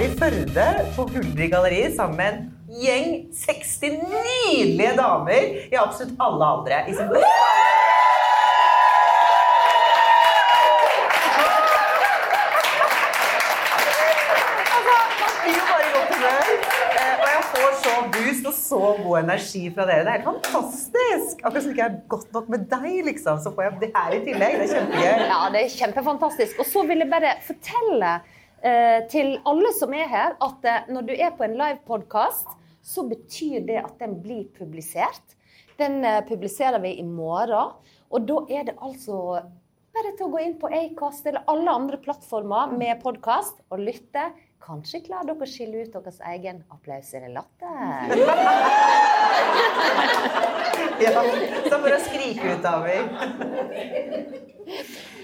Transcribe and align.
Her 0.00 0.06
i 0.06 0.16
Førde 0.16 0.66
på 0.96 1.04
Huldri 1.12 1.46
galleri 1.52 1.80
sammen 1.92 2.16
med 2.16 2.28
en 2.32 2.78
gjeng 2.80 3.10
60 3.36 3.72
nydelige 4.08 4.94
damer 4.96 5.48
i 5.66 5.76
absolutt 5.76 6.14
alle 6.24 6.46
aldre. 6.54 6.78
I 6.88 6.94
sin 6.96 7.10
Og 18.40 18.54
så 18.56 18.78
god 19.02 19.18
energi 19.18 19.60
fra 19.74 19.84
dere. 19.86 20.02
Det 20.06 20.10
er 20.10 20.14
helt 20.14 20.26
fantastisk! 20.26 21.40
Akkurat 21.42 21.62
som 21.64 21.72
ikke 21.74 21.86
er 21.86 21.96
godt 22.10 22.32
nok 22.34 22.48
med 22.50 22.64
deg, 22.70 23.00
liksom, 23.06 23.38
så 23.42 23.50
får 23.54 23.66
jeg 23.66 23.80
det 23.82 23.90
her 23.94 24.14
i 24.14 24.20
tillegg. 24.26 24.56
Det 24.60 24.66
er 24.66 24.72
kjempegøy. 24.76 25.24
Ja, 25.32 25.40
det 25.54 25.60
er 25.60 25.72
kjempefantastisk. 25.74 26.62
Og 26.62 26.68
så 26.70 26.84
vil 26.86 27.02
jeg 27.02 27.10
bare 27.10 27.34
fortelle 27.46 28.12
til 29.12 29.38
alle 29.48 29.70
som 29.76 29.94
er 29.96 30.08
her, 30.10 30.34
at 30.44 30.66
eh, 30.68 30.88
når 30.92 31.06
du 31.08 31.14
er 31.14 31.32
på 31.36 31.46
en 31.46 31.56
livepodkast, 31.56 32.50
så 32.82 33.04
betyr 33.08 33.64
det 33.68 33.78
at 33.82 33.96
den 34.00 34.18
blir 34.22 34.46
publisert. 34.56 35.36
Den 35.80 36.04
eh, 36.04 36.20
publiserer 36.28 36.80
vi 36.82 36.96
i 37.00 37.06
morgen. 37.06 37.74
Og 38.10 38.26
da 38.28 38.42
er 38.50 38.66
det 38.68 38.76
altså 38.82 39.40
bare 39.94 40.12
til 40.16 40.26
å 40.26 40.32
gå 40.32 40.42
inn 40.44 40.56
på 40.60 40.70
Acast 40.74 41.26
eller 41.26 41.46
alle 41.50 41.72
andre 41.72 41.98
plattformer 42.02 42.74
med 42.76 43.00
podkast 43.02 43.62
og 43.70 43.82
lytte. 43.82 44.30
Kanskje 44.60 45.00
klarer 45.06 45.30
dere 45.30 45.46
å 45.46 45.48
skille 45.48 45.84
ut 45.84 45.92
deres 45.94 46.20
egen 46.34 46.62
applaus 46.72 47.14
eller 47.16 47.30
latter. 47.40 48.14
Ja, 51.00 51.22
så 51.68 51.76
å 51.80 51.98
skrike 52.04 52.54
ut, 52.54 52.62
David. 52.64 53.04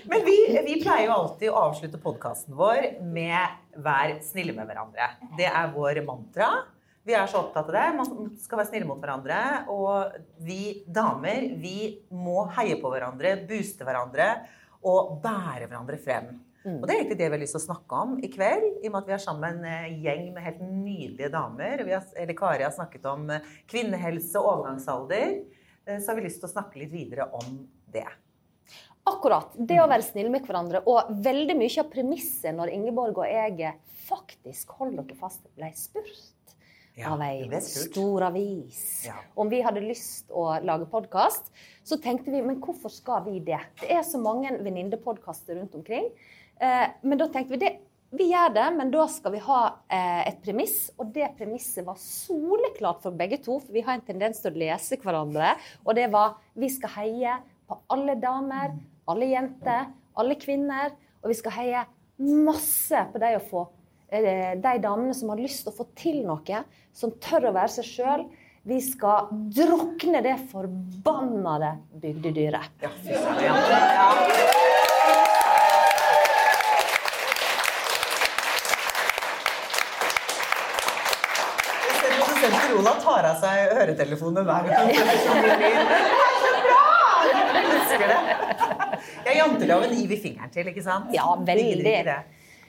Men 0.08 0.22
vi, 0.24 0.36
vi 0.64 0.76
pleier 0.80 1.08
jo 1.08 1.16
alltid 1.16 1.50
å 1.50 1.58
avslutte 1.66 2.00
podkasten 2.00 2.56
vår 2.56 3.02
med 3.02 3.76
'vær 3.76 4.16
snille 4.24 4.54
med 4.56 4.68
hverandre'. 4.70 5.10
Det 5.36 5.48
er 5.50 5.72
vår 5.74 6.00
mantra. 6.06 6.48
Vi 7.06 7.14
er 7.14 7.28
så 7.30 7.42
opptatt 7.44 7.68
av 7.68 7.74
det. 7.76 7.86
Man 7.98 8.30
skal 8.40 8.60
være 8.62 8.70
snille 8.70 8.88
mot 8.88 8.98
hverandre. 9.02 9.40
Og 9.70 10.16
vi 10.42 10.82
damer, 10.88 11.50
vi 11.60 12.00
må 12.10 12.48
heie 12.56 12.80
på 12.80 12.90
hverandre, 12.90 13.36
booste 13.46 13.86
hverandre 13.86 14.30
og 14.86 15.20
bære 15.22 15.68
hverandre 15.68 16.00
frem. 16.02 16.32
Og 16.66 16.86
det 16.88 16.94
er 16.94 16.98
egentlig 17.00 17.18
det 17.20 17.28
vi 17.30 17.36
har 17.36 17.42
lyst 17.44 17.54
til 17.54 17.60
å 17.62 17.66
snakke 17.68 17.98
om 18.02 18.16
i 18.18 18.30
kveld. 18.32 18.64
I 18.82 18.88
og 18.88 18.92
med 18.96 19.00
at 19.04 19.06
vi 19.10 19.14
er 19.14 19.22
sammen 19.22 19.64
en 19.70 20.00
gjeng 20.02 20.24
med 20.34 20.42
helt 20.42 20.62
nydelige 20.66 21.30
damer. 21.30 21.84
Vi 21.86 21.94
har, 21.94 22.04
eller 22.18 22.38
Kari 22.38 22.66
har 22.66 22.74
snakket 22.74 23.06
om 23.12 23.28
eh, 23.30 23.44
kvinnehelse 23.70 24.40
og 24.42 24.48
overgangsalder. 24.56 25.34
eh, 25.86 25.98
Så 26.00 26.10
har 26.10 26.18
vi 26.18 26.26
lyst 26.26 26.42
til 26.42 26.48
å 26.50 26.54
snakke 26.56 26.80
litt 26.82 26.90
videre 26.90 27.28
om 27.38 27.60
det. 27.94 28.06
Akkurat. 29.06 29.52
Det 29.54 29.78
å 29.78 29.86
være 29.86 30.02
snille 30.02 30.32
med 30.34 30.46
hverandre. 30.48 30.80
Og 30.90 31.12
veldig 31.22 31.54
mye 31.60 31.82
av 31.84 31.90
premisset 31.92 32.56
når 32.58 32.72
Ingeborg 32.74 33.20
og 33.22 33.28
jeg 33.30 33.76
faktisk, 34.08 34.74
holder 34.80 35.04
dere 35.06 35.18
fast, 35.20 35.46
ble 35.54 35.70
spurt 35.78 36.56
Ja, 36.96 37.10
av 37.12 37.20
ei 37.20 37.44
stor 37.60 38.24
avis 38.24 39.04
Ja. 39.06 39.14
om 39.36 39.50
vi 39.52 39.58
hadde 39.62 39.82
lyst 39.84 40.30
å 40.32 40.46
lage 40.64 40.86
podkast, 40.90 41.50
så 41.84 41.98
tenkte 42.00 42.32
vi 42.32 42.40
men 42.42 42.58
hvorfor 42.62 42.90
skal 42.90 43.22
vi 43.26 43.38
det? 43.38 43.58
Det 43.82 43.90
er 43.92 44.02
så 44.02 44.18
mange 44.18 44.48
venninnepodkaster 44.64 45.58
rundt 45.60 45.74
omkring. 45.76 46.08
Eh, 46.60 46.86
men 47.02 47.20
da 47.20 47.28
tenkte 47.32 47.56
vi 47.56 47.60
det, 47.60 47.72
vi 48.16 48.28
gjør 48.30 48.52
det, 48.54 48.66
men 48.76 48.90
da 48.94 49.04
skal 49.10 49.34
vi 49.34 49.40
ha 49.44 49.60
eh, 49.92 50.22
et 50.30 50.38
premiss. 50.44 50.78
Og 50.96 51.10
det 51.14 51.32
premisset 51.38 51.86
var 51.86 51.98
soleklart 52.00 53.02
for 53.04 53.16
begge 53.16 53.40
to, 53.44 53.58
for 53.60 53.74
vi 53.74 53.84
har 53.84 53.98
en 53.98 54.06
tendens 54.06 54.40
til 54.42 54.54
å 54.54 54.60
lese 54.62 54.98
hverandre. 55.02 55.56
Og 55.84 55.96
det 55.98 56.06
var 56.14 56.38
vi 56.56 56.70
skal 56.72 56.94
heie 57.00 57.36
på 57.66 57.80
alle 57.92 58.16
damer, 58.22 58.76
alle 59.10 59.32
jenter, 59.32 59.90
alle 60.16 60.38
kvinner. 60.40 60.94
Og 61.22 61.32
vi 61.32 61.38
skal 61.42 61.56
heie 61.58 61.84
masse 62.22 63.02
på 63.12 63.20
de, 63.20 63.34
få, 63.50 63.66
eh, 64.08 64.54
de 64.62 64.74
damene 64.80 65.14
som 65.18 65.34
har 65.34 65.42
lyst 65.42 65.66
til 65.66 65.74
å 65.74 65.78
få 65.82 65.88
til 65.98 66.22
noe, 66.24 66.64
som 66.96 67.12
tør 67.20 67.50
å 67.50 67.56
være 67.58 67.74
seg 67.80 67.90
sjøl. 67.90 68.26
Vi 68.66 68.80
skal 68.82 69.28
drukne 69.54 70.22
det 70.26 70.38
forbannede 70.50 71.76
bygdedyret. 72.02 72.72
Ja, 72.82 72.90
fy 73.02 73.14
søren. 73.14 73.44
Ja. 73.44 74.66
Jeg 82.46 82.52
ser 82.52 82.75
Rola 82.86 83.00
tar 83.02 83.26
av 83.26 83.38
seg 83.42 83.72
øretelefonene 83.74 84.42
hver 84.46 84.66
gang. 84.70 84.90
Jeg 87.26 87.64
elsker 87.66 88.12
det. 88.12 88.18
Ja, 89.26 89.32
Janteloven 89.40 89.90
gir 89.96 90.06
vi 90.12 90.18
fingeren 90.22 90.52
til, 90.54 90.68
ikke 90.70 90.84
sant? 90.84 91.10
Ja, 91.14 91.26
veldig. 91.48 91.96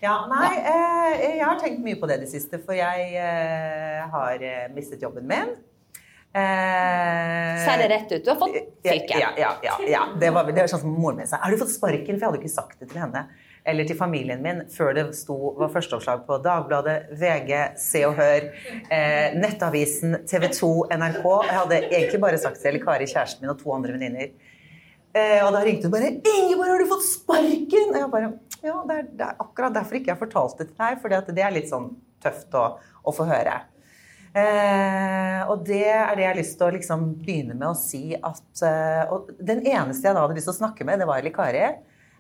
Ja, 0.01 0.15
nei, 0.29 0.49
eh, 0.57 1.21
jeg 1.37 1.43
har 1.45 1.57
tenkt 1.61 1.81
mye 1.85 1.97
på 2.01 2.09
det 2.09 2.17
i 2.17 2.23
det 2.25 2.29
siste, 2.31 2.59
for 2.65 2.73
jeg 2.77 3.13
eh, 3.17 4.01
har 4.13 4.41
eh, 4.45 4.67
mistet 4.73 5.01
jobben 5.05 5.25
min. 5.29 5.53
Eh, 6.37 7.61
Ser 7.65 7.81
det 7.81 7.87
rett 7.93 8.11
ut. 8.11 8.23
Du 8.25 8.29
har 8.33 8.37
fått 8.41 8.57
fyken. 8.85 9.21
ja, 9.21 9.31
ja, 9.37 9.51
ja, 9.65 9.77
ja. 9.89 10.03
Det 10.17 10.29
var, 10.33 10.49
det 10.49 10.61
var 10.65 10.69
sånn 10.73 10.83
som 10.85 10.93
moren 10.97 11.21
min 11.21 11.29
sa. 11.29 11.39
Har 11.45 11.53
du 11.53 11.61
fått 11.61 11.73
sparken? 11.73 12.17
For 12.17 12.21
jeg 12.25 12.29
hadde 12.31 12.41
ikke 12.41 12.53
sagt 12.57 12.81
det 12.81 12.89
til 12.91 13.01
henne. 13.05 13.27
Eller 13.67 13.87
til 13.87 13.97
familien 13.99 14.41
min 14.43 14.61
før 14.71 14.93
det 14.95 15.05
sto, 15.17 15.35
var 15.59 15.71
førsteoppslag 15.73 16.23
på 16.27 16.39
Dagbladet, 16.43 17.11
VG, 17.19 17.51
Se 17.83 18.03
og 18.07 18.15
Hør, 18.15 18.47
eh, 18.87 19.35
Nettavisen, 19.35 20.21
TV 20.29 20.47
2, 20.55 20.71
NRK. 20.95 21.25
Jeg 21.49 21.57
hadde 21.57 21.81
egentlig 21.89 22.21
bare 22.23 22.39
sagt 22.39 22.61
det 22.63 22.71
til 22.71 22.83
Kari, 22.85 23.09
kjæresten 23.11 23.43
min, 23.43 23.51
og 23.51 23.59
to 23.59 23.73
andre 23.75 23.97
venninner. 23.97 24.31
Eh, 25.17 25.39
og 25.43 25.51
da 25.55 25.63
ringte 25.65 25.87
hun 25.87 25.95
bare 25.95 26.13
'Ingeborg, 26.15 26.69
har 26.71 26.79
du 26.79 26.91
fått 26.91 27.07
sparken?' 27.07 27.93
Og 27.93 27.99
jeg 27.99 28.11
bare 28.11 28.33
Ja, 28.63 28.81
det 28.87 28.95
er, 28.97 29.03
det 29.17 29.21
er 29.21 29.35
akkurat 29.39 29.73
derfor 29.73 29.95
ikke 29.95 30.09
jeg 30.11 30.17
fortalte 30.17 30.63
det 30.63 30.67
til 30.69 30.77
deg, 30.79 31.01
for 31.01 31.09
det 31.09 31.43
er 31.43 31.51
litt 31.53 31.69
sånn 31.69 31.91
tøft 32.23 32.55
å, 32.57 32.79
å 33.05 33.11
få 33.13 33.27
høre. 33.29 33.61
Eh, 34.37 35.41
og 35.49 35.63
det 35.65 35.85
er 35.87 36.15
det 36.15 36.23
jeg 36.23 36.31
har 36.31 36.39
lyst 36.39 36.57
til 36.57 36.67
å 36.67 36.73
liksom 36.75 37.05
begynne 37.23 37.55
med 37.55 37.69
å 37.71 37.77
si 37.77 38.11
at 38.13 38.61
eh, 38.67 39.13
Og 39.13 39.31
den 39.39 39.63
eneste 39.65 40.05
jeg 40.05 40.13
da 40.13 40.25
hadde 40.25 40.35
lyst 40.37 40.49
til 40.49 40.53
å 40.53 40.59
snakke 40.59 40.85
med, 40.85 40.99
det 40.99 41.07
var 41.09 41.21
Eli 41.21 41.31
Kari. 41.33 41.63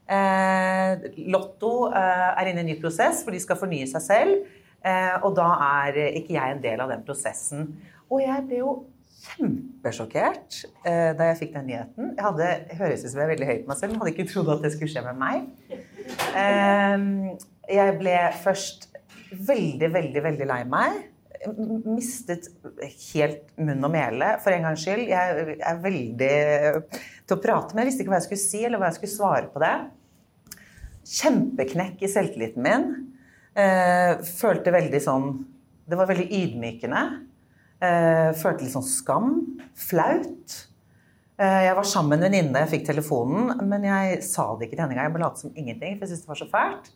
Eh, 0.07 1.07
Lotto 1.27 1.89
eh, 1.91 2.27
er 2.39 2.49
inne 2.49 2.63
i 2.63 2.65
en 2.65 2.69
ny 2.71 2.77
prosess, 2.79 3.25
for 3.25 3.35
de 3.35 3.41
skal 3.43 3.59
fornye 3.59 3.87
seg 3.91 4.03
selv. 4.05 4.53
Eh, 4.87 5.15
og 5.19 5.33
da 5.35 5.49
er 5.83 5.97
ikke 6.19 6.37
jeg 6.37 6.53
en 6.55 6.63
del 6.63 6.83
av 6.83 6.93
den 6.93 7.03
prosessen. 7.07 7.73
Og 8.07 8.23
jeg 8.23 8.45
ble 8.47 8.61
jo 8.61 8.77
kjempesjokkert 9.27 10.61
da 10.85 11.25
jeg 11.31 11.37
fikk 11.39 11.49
den 11.57 11.65
nyheten. 11.67 12.11
Jeg 12.15 12.23
hadde, 12.23 12.47
høres 12.77 13.01
ut 13.03 13.09
som 13.09 13.19
jeg 13.19 13.25
er 13.25 13.31
veldig 13.33 13.47
høy 13.49 13.57
på 13.57 13.71
meg 13.71 13.79
selv, 13.79 13.91
men 13.91 14.03
hadde 14.03 14.13
ikke 14.13 14.27
trodd 14.29 14.51
at 14.53 14.61
det 14.63 14.71
skulle 14.75 14.91
skje 14.93 15.03
med 15.03 15.17
meg. 15.19 15.49
Jeg 17.67 17.95
ble 17.97 18.13
først 18.45 18.87
veldig, 19.49 19.89
veldig, 19.97 20.23
veldig 20.29 20.47
lei 20.47 20.59
meg. 20.69 21.01
Mistet 21.89 22.47
helt 23.09 23.51
munn 23.59 23.83
og 23.89 23.91
mæle, 23.97 24.31
for 24.45 24.55
en 24.55 24.69
gangs 24.69 24.85
skyld. 24.85 25.09
Jeg 25.11 25.57
er 25.57 25.83
veldig 25.83 26.31
til 27.27 27.35
å 27.35 27.41
prate 27.41 27.73
med. 27.73 27.83
Jeg 27.83 27.91
visste 27.91 28.05
ikke 28.05 28.13
hva 28.13 28.21
jeg 28.21 28.29
skulle 28.29 28.45
si, 28.45 28.63
eller 28.69 28.79
hva 28.79 28.93
jeg 28.93 28.99
skulle 29.01 29.17
svare 29.17 29.51
på 29.51 29.65
det. 29.65 29.75
Kjempeknekk 31.07 32.03
i 32.03 32.11
selvtilliten 32.11 32.65
min. 32.65 32.87
Eh, 33.57 34.19
følte 34.37 34.73
veldig 34.75 34.99
sånn 35.01 35.29
Det 35.87 35.97
var 35.97 36.09
veldig 36.09 36.27
ydmykende. 36.35 37.03
Eh, 37.79 38.31
følte 38.35 38.65
litt 38.65 38.73
sånn 38.73 38.85
skam. 38.85 39.31
Flaut. 39.77 40.57
Eh, 41.39 41.63
jeg 41.67 41.75
var 41.77 41.85
sammen 41.87 42.17
med 42.17 42.25
en 42.25 42.31
venninne 42.31 42.63
jeg 42.65 42.73
fikk 42.73 42.87
telefonen, 42.89 43.53
men 43.69 43.85
jeg 43.87 44.23
sa 44.25 44.49
det 44.57 44.67
ikke 44.67 44.75
til 44.75 44.83
henne 44.83 44.97
engang. 44.97 45.07
Jeg 45.07 45.15
bare 45.15 45.23
lot 45.23 45.43
som 45.43 45.53
ingenting, 45.53 45.95
for 45.95 46.03
jeg 46.07 46.11
syntes 46.11 46.25
det 46.25 46.31
var 46.33 46.41
så 46.41 46.49
fælt. 46.51 46.89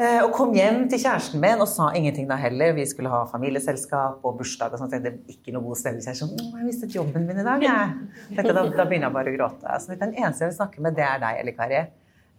Eh, 0.00 0.20
og 0.24 0.32
kom 0.32 0.54
hjem 0.56 0.86
til 0.88 1.02
kjæresten 1.02 1.42
min 1.42 1.60
og 1.60 1.68
sa 1.68 1.90
ingenting 1.98 2.30
da 2.30 2.38
heller. 2.40 2.72
Vi 2.78 2.86
skulle 2.88 3.10
ha 3.12 3.26
familieselskap 3.28 4.24
og 4.24 4.38
bursdag 4.38 4.72
og 4.72 4.80
sånt. 4.80 4.94
Det 4.94 5.10
er 5.12 5.34
ikke 5.34 5.52
noe 5.52 5.66
god 5.66 5.82
stemning. 5.82 6.06
Jeg 6.06 6.16
sånn, 6.22 6.32
jeg 6.38 6.64
mistet 6.64 6.96
jobben 6.96 7.26
min 7.28 7.42
i 7.42 7.44
dag, 7.46 7.66
jeg. 7.66 7.98
Da, 8.38 8.46
da 8.54 8.86
begynner 8.86 9.10
jeg 9.10 9.16
bare 9.18 9.34
å 9.34 9.36
gråte. 9.36 9.80
Så 9.82 9.98
den 10.00 10.14
eneste 10.16 10.46
jeg 10.46 10.54
vil 10.54 10.60
snakke 10.62 10.86
med, 10.86 10.96
det 10.96 11.04
er 11.04 11.20
deg, 11.22 11.42
Elle 11.42 11.54
Kari. 11.58 11.82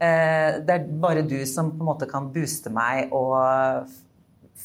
Eh, 0.04 0.60
det 0.66 0.76
er 0.76 0.90
bare 1.04 1.24
du 1.28 1.38
som 1.50 1.72
på 1.72 1.80
en 1.80 1.90
måte 1.94 2.10
kan 2.10 2.28
booste 2.34 2.72
meg 2.74 3.14
og 3.16 3.88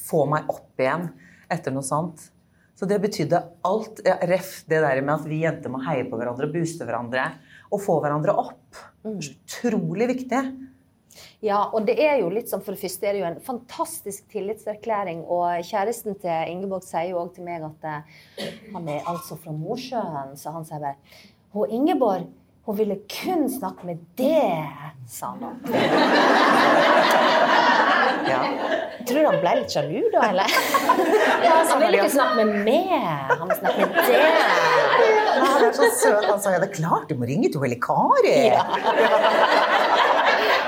få 0.09 0.25
meg 0.31 0.49
opp 0.51 0.83
igjen 0.83 1.11
etter 1.53 1.75
noe 1.75 1.87
sånt. 1.87 2.31
Så 2.79 2.87
det 2.87 3.01
betydde 3.03 3.41
alt. 3.67 4.01
Ja, 4.07 4.19
ref 4.31 4.63
det 4.71 4.81
der 4.85 5.01
med 5.03 5.17
at 5.17 5.27
vi 5.27 5.43
jenter 5.43 5.73
må 5.73 5.83
heie 5.87 6.07
på 6.07 6.19
hverandre 6.19 6.47
og 6.47 6.55
booste 6.55 6.87
hverandre. 6.87 7.33
Og 7.75 7.83
få 7.83 7.99
hverandre 8.03 8.35
opp. 8.39 8.83
Utrolig 9.07 10.07
viktig. 10.13 10.43
Ja, 11.43 11.65
og 11.75 11.87
det 11.87 11.97
er 12.03 12.21
jo 12.21 12.31
litt 12.31 12.51
sånn, 12.51 12.63
for 12.63 12.75
det 12.75 12.83
første 12.83 13.07
er 13.07 13.17
det 13.17 13.23
jo 13.23 13.29
en 13.29 13.41
fantastisk 13.43 14.29
tillitserklæring. 14.33 15.25
Og 15.27 15.67
kjæresten 15.67 16.19
til 16.23 16.53
Ingeborg 16.53 16.87
sier 16.87 17.13
jo 17.13 17.23
òg 17.25 17.33
til 17.35 17.47
meg 17.47 17.67
at 17.67 17.89
eh, 17.91 18.53
han 18.75 18.91
er 18.91 19.07
altså 19.11 19.39
fra 19.39 19.55
Mosjøen, 19.55 20.37
så 20.39 20.55
han 20.55 20.67
sier 20.69 20.83
bare 20.83 20.97
Hun 21.55 21.71
Ingeborg, 21.73 22.29
hun 22.69 22.77
ville 22.77 22.97
kun 23.09 23.49
snakke 23.49 23.87
med 23.87 23.97
det, 24.15 24.69
sa 25.09 25.27
han. 25.27 25.61
Ja. 28.29 28.41
Tror 29.09 29.19
du 29.23 29.27
han 29.27 29.39
ble 29.41 29.55
litt 29.63 29.73
sjalu 29.73 30.03
da, 30.13 30.27
eller? 30.27 30.53
Han 31.71 31.81
ville 31.81 31.97
ikke 31.97 32.11
snakke 32.13 32.45
med 32.45 32.51
meg, 32.67 32.91
han 33.31 33.41
ville 33.41 33.57
snakke 33.63 33.87
med 33.87 33.97
det. 34.11 34.21
Han 35.39 35.65
er 35.65 35.73
så 35.79 35.89
søt. 35.97 36.27
Han 36.29 36.43
sa 36.45 36.53
ja, 36.53 36.61
det 36.61 36.69
er 36.69 36.75
klart 36.77 37.09
du 37.09 37.17
må 37.17 37.25
ringe 37.31 37.49
til 37.55 37.65
Helikari. 37.65 38.37
Kari. 38.53 38.53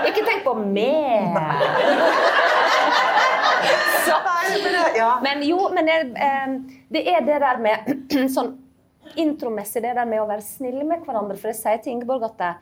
Ikke 0.09 0.25
tenk 0.25 0.41
på 0.49 0.57
meg. 0.57 1.37
Så, 4.07 4.17
ja. 4.97 5.13
men 5.21 5.45
jo, 5.45 5.69
men 5.77 5.85
det, 5.93 6.01
eh, 6.17 6.49
det 6.97 7.05
er 7.13 7.29
det 7.29 7.39
der 7.45 7.61
med 7.61 7.93
sånn 8.39 8.55
intromessig, 9.19 9.83
det 9.83 9.95
der 9.97 10.09
med 10.09 10.23
å 10.23 10.29
være 10.29 10.45
snille 10.45 10.85
med 10.87 11.03
hverandre. 11.07 11.39
For 11.41 11.51
jeg 11.51 11.61
sier 11.61 11.83
til 11.83 11.97
Ingeborg 11.97 12.29
at 12.29 12.39
det, 12.41 12.53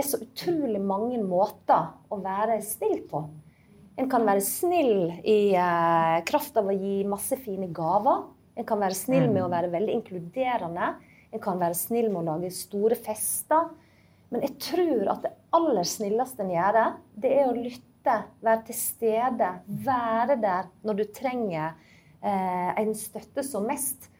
er 0.00 0.06
så 0.06 0.20
utrolig 0.20 0.80
mange 0.82 1.20
måter 1.22 1.92
å 2.10 2.18
være 2.22 2.58
snill 2.66 3.00
på. 3.10 3.22
En 3.94 4.08
kan 4.10 4.24
være 4.26 4.42
snill 4.42 5.20
i 5.22 5.54
eh, 5.54 6.16
kraft 6.26 6.56
av 6.58 6.66
å 6.66 6.74
gi 6.74 7.04
masse 7.06 7.38
fine 7.38 7.68
gaver. 7.74 8.24
En 8.58 8.66
kan 8.66 8.82
være 8.82 8.98
snill 8.98 9.28
med 9.30 9.44
å 9.44 9.50
være 9.52 9.70
veldig 9.70 9.94
inkluderende. 10.00 10.88
En 11.30 11.42
kan 11.42 11.60
være 11.62 11.78
snill 11.78 12.10
med 12.10 12.24
å 12.24 12.34
lage 12.34 12.50
store 12.54 12.98
fester. 12.98 13.70
Men 14.34 14.42
jeg 14.48 14.56
tror 14.66 15.12
at 15.12 15.26
det 15.26 15.34
aller 15.54 15.86
snilleste 15.86 16.42
en 16.42 16.50
gjør, 16.50 16.80
det 17.22 17.30
er 17.38 17.46
å 17.46 17.54
lytte, 17.54 18.16
være 18.44 18.66
til 18.66 18.76
stede, 18.76 19.50
være 19.86 20.36
der 20.42 20.66
når 20.82 20.98
du 20.98 21.04
trenger 21.14 21.70
eh, 22.18 22.72
en 22.82 22.90
støtte 22.98 23.46
som 23.46 23.66
mest. 23.70 24.10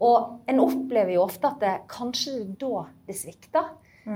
Og 0.00 0.48
en 0.48 0.62
opplever 0.64 1.14
jo 1.16 1.26
ofte 1.26 1.50
at 1.50 1.60
det, 1.60 1.76
kanskje 1.92 2.38
det 2.38 2.44
er 2.46 2.58
da 2.62 2.84
det 3.08 3.16
svikter. 3.18 3.70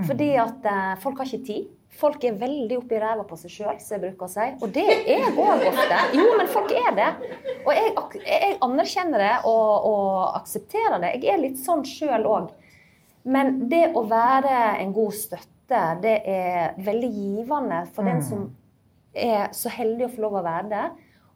Fordi 0.08 0.31
at 0.40 0.64
eh, 0.66 0.92
folk 1.02 1.20
har 1.20 1.28
ikke 1.28 1.46
tid. 1.46 1.72
Folk 1.94 2.25
er 2.26 2.38
veldig 2.40 2.81
oppi 2.81 2.98
ræva 2.98 3.22
på 3.28 3.36
seg 3.38 3.52
sjøl, 3.52 3.76
som 3.78 3.94
jeg 3.94 4.02
bruker 4.02 4.26
å 4.26 4.32
si. 4.32 4.46
Og 4.64 4.72
det 4.75 4.82
er 4.90 5.04
jeg 5.12 5.34
òg 5.38 5.62
ofte. 5.69 6.00
Jo, 6.16 6.25
men 6.40 6.50
folk 6.50 6.72
er 6.75 6.96
det. 6.96 7.10
Og 7.60 7.70
jeg, 7.76 7.92
jeg 8.26 8.56
anerkjenner 8.66 9.22
det 9.22 9.34
og, 9.46 9.86
og 9.90 10.08
aksepterer 10.40 10.98
det. 11.04 11.12
Jeg 11.22 11.36
er 11.36 11.42
litt 11.44 11.60
sånn 11.62 11.84
sjøl 11.86 12.26
òg. 12.26 12.50
Men 13.31 13.69
det 13.70 13.86
å 13.94 14.02
være 14.08 14.56
en 14.82 14.92
god 14.96 15.14
støtte, 15.16 15.84
det 16.02 16.16
er 16.28 16.75
veldig 16.84 17.12
givende 17.14 17.84
for 17.94 18.08
den 18.08 18.20
som 18.25 18.48
er 19.14 19.54
så 19.56 19.70
heldig 19.72 20.08
å 20.08 20.12
få 20.16 20.26
lov 20.26 20.40
å 20.40 20.44
være 20.44 20.70
det. 20.72 20.84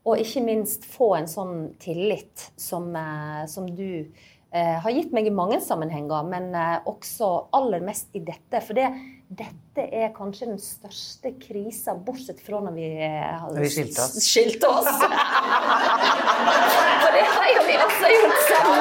Og 0.09 0.25
ikke 0.25 0.43
minst 0.43 0.89
få 0.89 1.13
en 1.21 1.31
sånn 1.31 1.55
tillit 1.81 2.49
som, 2.59 2.91
eh, 2.97 3.47
som 3.47 3.69
du 3.71 4.11
har 4.81 4.91
gitt 4.97 5.13
meg 5.13 5.27
i 5.29 5.33
mange 5.35 5.59
sammenhenger, 5.61 6.25
men 6.25 6.55
eh, 6.57 6.79
også 6.89 7.27
aller 7.53 7.83
mest 7.85 8.09
i 8.17 8.23
dette. 8.25 8.63
For 8.65 8.73
det, 8.79 8.87
dette 9.29 9.85
er 9.93 10.09
kanskje 10.17 10.49
den 10.49 10.61
største 10.63 11.35
krisa, 11.43 11.93
bortsett 11.93 12.41
fra 12.41 12.63
når 12.65 12.73
vi 12.79 12.87
eh, 12.97 13.29
har 13.29 13.53
Når 13.53 13.69
skilte 13.75 14.01
oss. 14.07 14.17
skilte 14.25 14.71
oss. 14.73 14.89
For 17.05 17.13
det 17.13 17.27
har 17.35 17.49
jo 17.53 17.61
vi 17.69 17.77
også 17.85 18.07
gjort 18.15 18.43
sammen. 18.49 18.81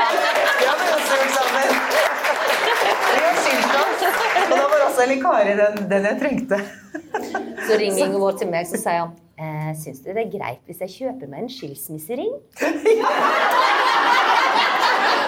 Ja, 0.64 0.72
har 0.72 0.96
også 0.96 1.20
gjort 1.20 1.36
sammen. 1.36 1.68
Vi 3.12 3.22
har 3.28 3.36
skilt 3.44 3.74
oss. 3.84 4.02
Og 4.48 4.56
da 4.56 4.66
var 4.72 4.88
også 4.88 5.04
Elin 5.04 5.22
Kari 5.28 5.54
den, 5.60 5.74
den 5.92 6.12
jeg 6.14 6.20
trengte. 6.24 6.64
Så 7.68 7.76
ringer 7.76 8.06
Ingeborg 8.08 8.40
til 8.40 8.48
meg 8.52 8.64
så 8.70 8.80
sier 8.80 9.02
han 9.04 9.12
eh, 9.42 9.72
Syns 9.76 10.00
du 10.06 10.10
det 10.14 10.22
er 10.24 10.30
greit 10.32 10.62
hvis 10.70 10.80
jeg 10.86 10.94
kjøper 10.94 11.28
meg 11.32 11.44
en 11.44 11.52
skilsmissering? 11.52 12.32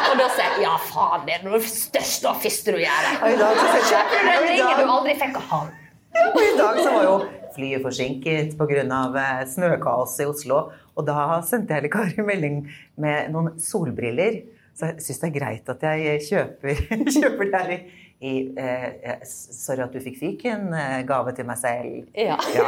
Og 0.09 0.17
da 0.17 0.27
sier 0.33 0.55
jeg 0.57 0.63
ja, 0.65 0.75
faen, 0.89 1.25
det 1.27 1.35
er 1.35 1.43
det 1.45 1.59
største 1.69 2.31
og 2.31 2.39
første 2.41 2.73
du 2.73 2.79
gjør. 2.81 3.09
Kjøper 3.21 4.15
du 4.15 4.29
den 4.29 4.47
ringen 4.47 4.79
du 4.79 4.93
aldri 4.95 5.15
fikk 5.19 5.37
av 5.37 5.51
han? 5.51 5.73
Og 6.19 6.39
i 6.41 6.53
dag 6.57 6.79
så 6.81 6.93
var 6.95 7.05
jo 7.05 7.17
flyet 7.53 7.83
forsinket 7.85 8.55
pga. 8.57 9.25
snøkaos 9.53 10.15
i 10.23 10.29
Oslo. 10.29 10.61
Og 10.97 11.05
da 11.07 11.41
sendte 11.45 11.77
jeg 11.77 11.91
Kari 11.93 12.25
melding 12.25 12.63
med 12.97 13.29
noen 13.35 13.59
solbriller. 13.61 14.41
Så 14.73 14.89
jeg 14.89 15.03
syns 15.03 15.21
det 15.21 15.29
er 15.29 15.37
greit 15.37 15.69
at 15.69 15.85
jeg 15.85 16.21
kjøper, 16.29 16.83
kjøper 17.19 17.51
det 17.51 17.59
her 17.59 17.73
i, 17.75 17.79
i 18.19 18.31
eh, 18.59 19.21
Sorry 19.23 19.81
at 19.85 19.93
du 19.95 19.99
fikk 20.03 20.17
fiken', 20.19 20.73
eh, 20.75 21.01
Gave 21.07 21.31
til 21.37 21.45
meg 21.47 21.57
selv. 21.61 22.07
Ja. 22.17 22.35
Ja. 22.55 22.65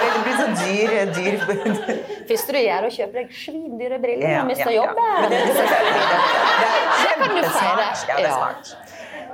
Det 0.00 0.22
blir 0.24 0.36
så 0.38 0.46
dyr, 0.56 0.90
dyr 1.14 1.36
Første 2.28 2.52
du 2.54 2.58
gjør, 2.58 2.70
er 2.78 2.86
å 2.88 2.90
kjøpe 2.94 3.18
deg 3.20 3.34
svindyre 3.36 3.98
briller 4.02 4.30
Ja, 4.32 4.40
og 4.42 4.48
miste 4.50 4.64
ja, 4.64 4.72
ja. 4.72 4.80
jobben. 4.80 5.12
Men 5.20 5.30
det, 5.30 5.40
det, 5.46 5.54
det, 5.54 5.66
det 5.68 7.10
er 7.12 7.18
kan 7.20 7.34
du 7.36 7.40
feire. 7.44 7.88
kjempesmart. 8.00 8.08
Ja, 8.08 8.16
det 8.16 8.16
er 8.16 8.26
Ja. 8.26 8.34
smart. 8.34 8.66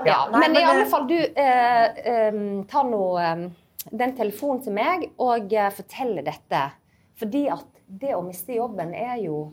Ja, 0.03 0.17
nei, 0.32 0.41
men, 0.43 0.56
i 0.58 0.65
alle 0.67 0.82
eh, 0.82 0.91
fall, 0.91 1.05
du 1.06 1.15
eh, 1.15 1.85
eh, 2.12 2.38
tar 2.73 2.88
nå 2.91 3.03
eh, 3.23 3.44
den 4.03 4.15
telefonen 4.19 4.62
til 4.65 4.75
meg 4.75 5.05
og 5.23 5.53
eh, 5.55 5.70
forteller 5.76 6.26
dette. 6.26 6.62
Fordi 7.23 7.44
at 7.55 7.69
det 8.03 8.17
å 8.17 8.23
miste 8.26 8.56
jobben 8.58 8.91
er 8.99 9.20
jo 9.23 9.44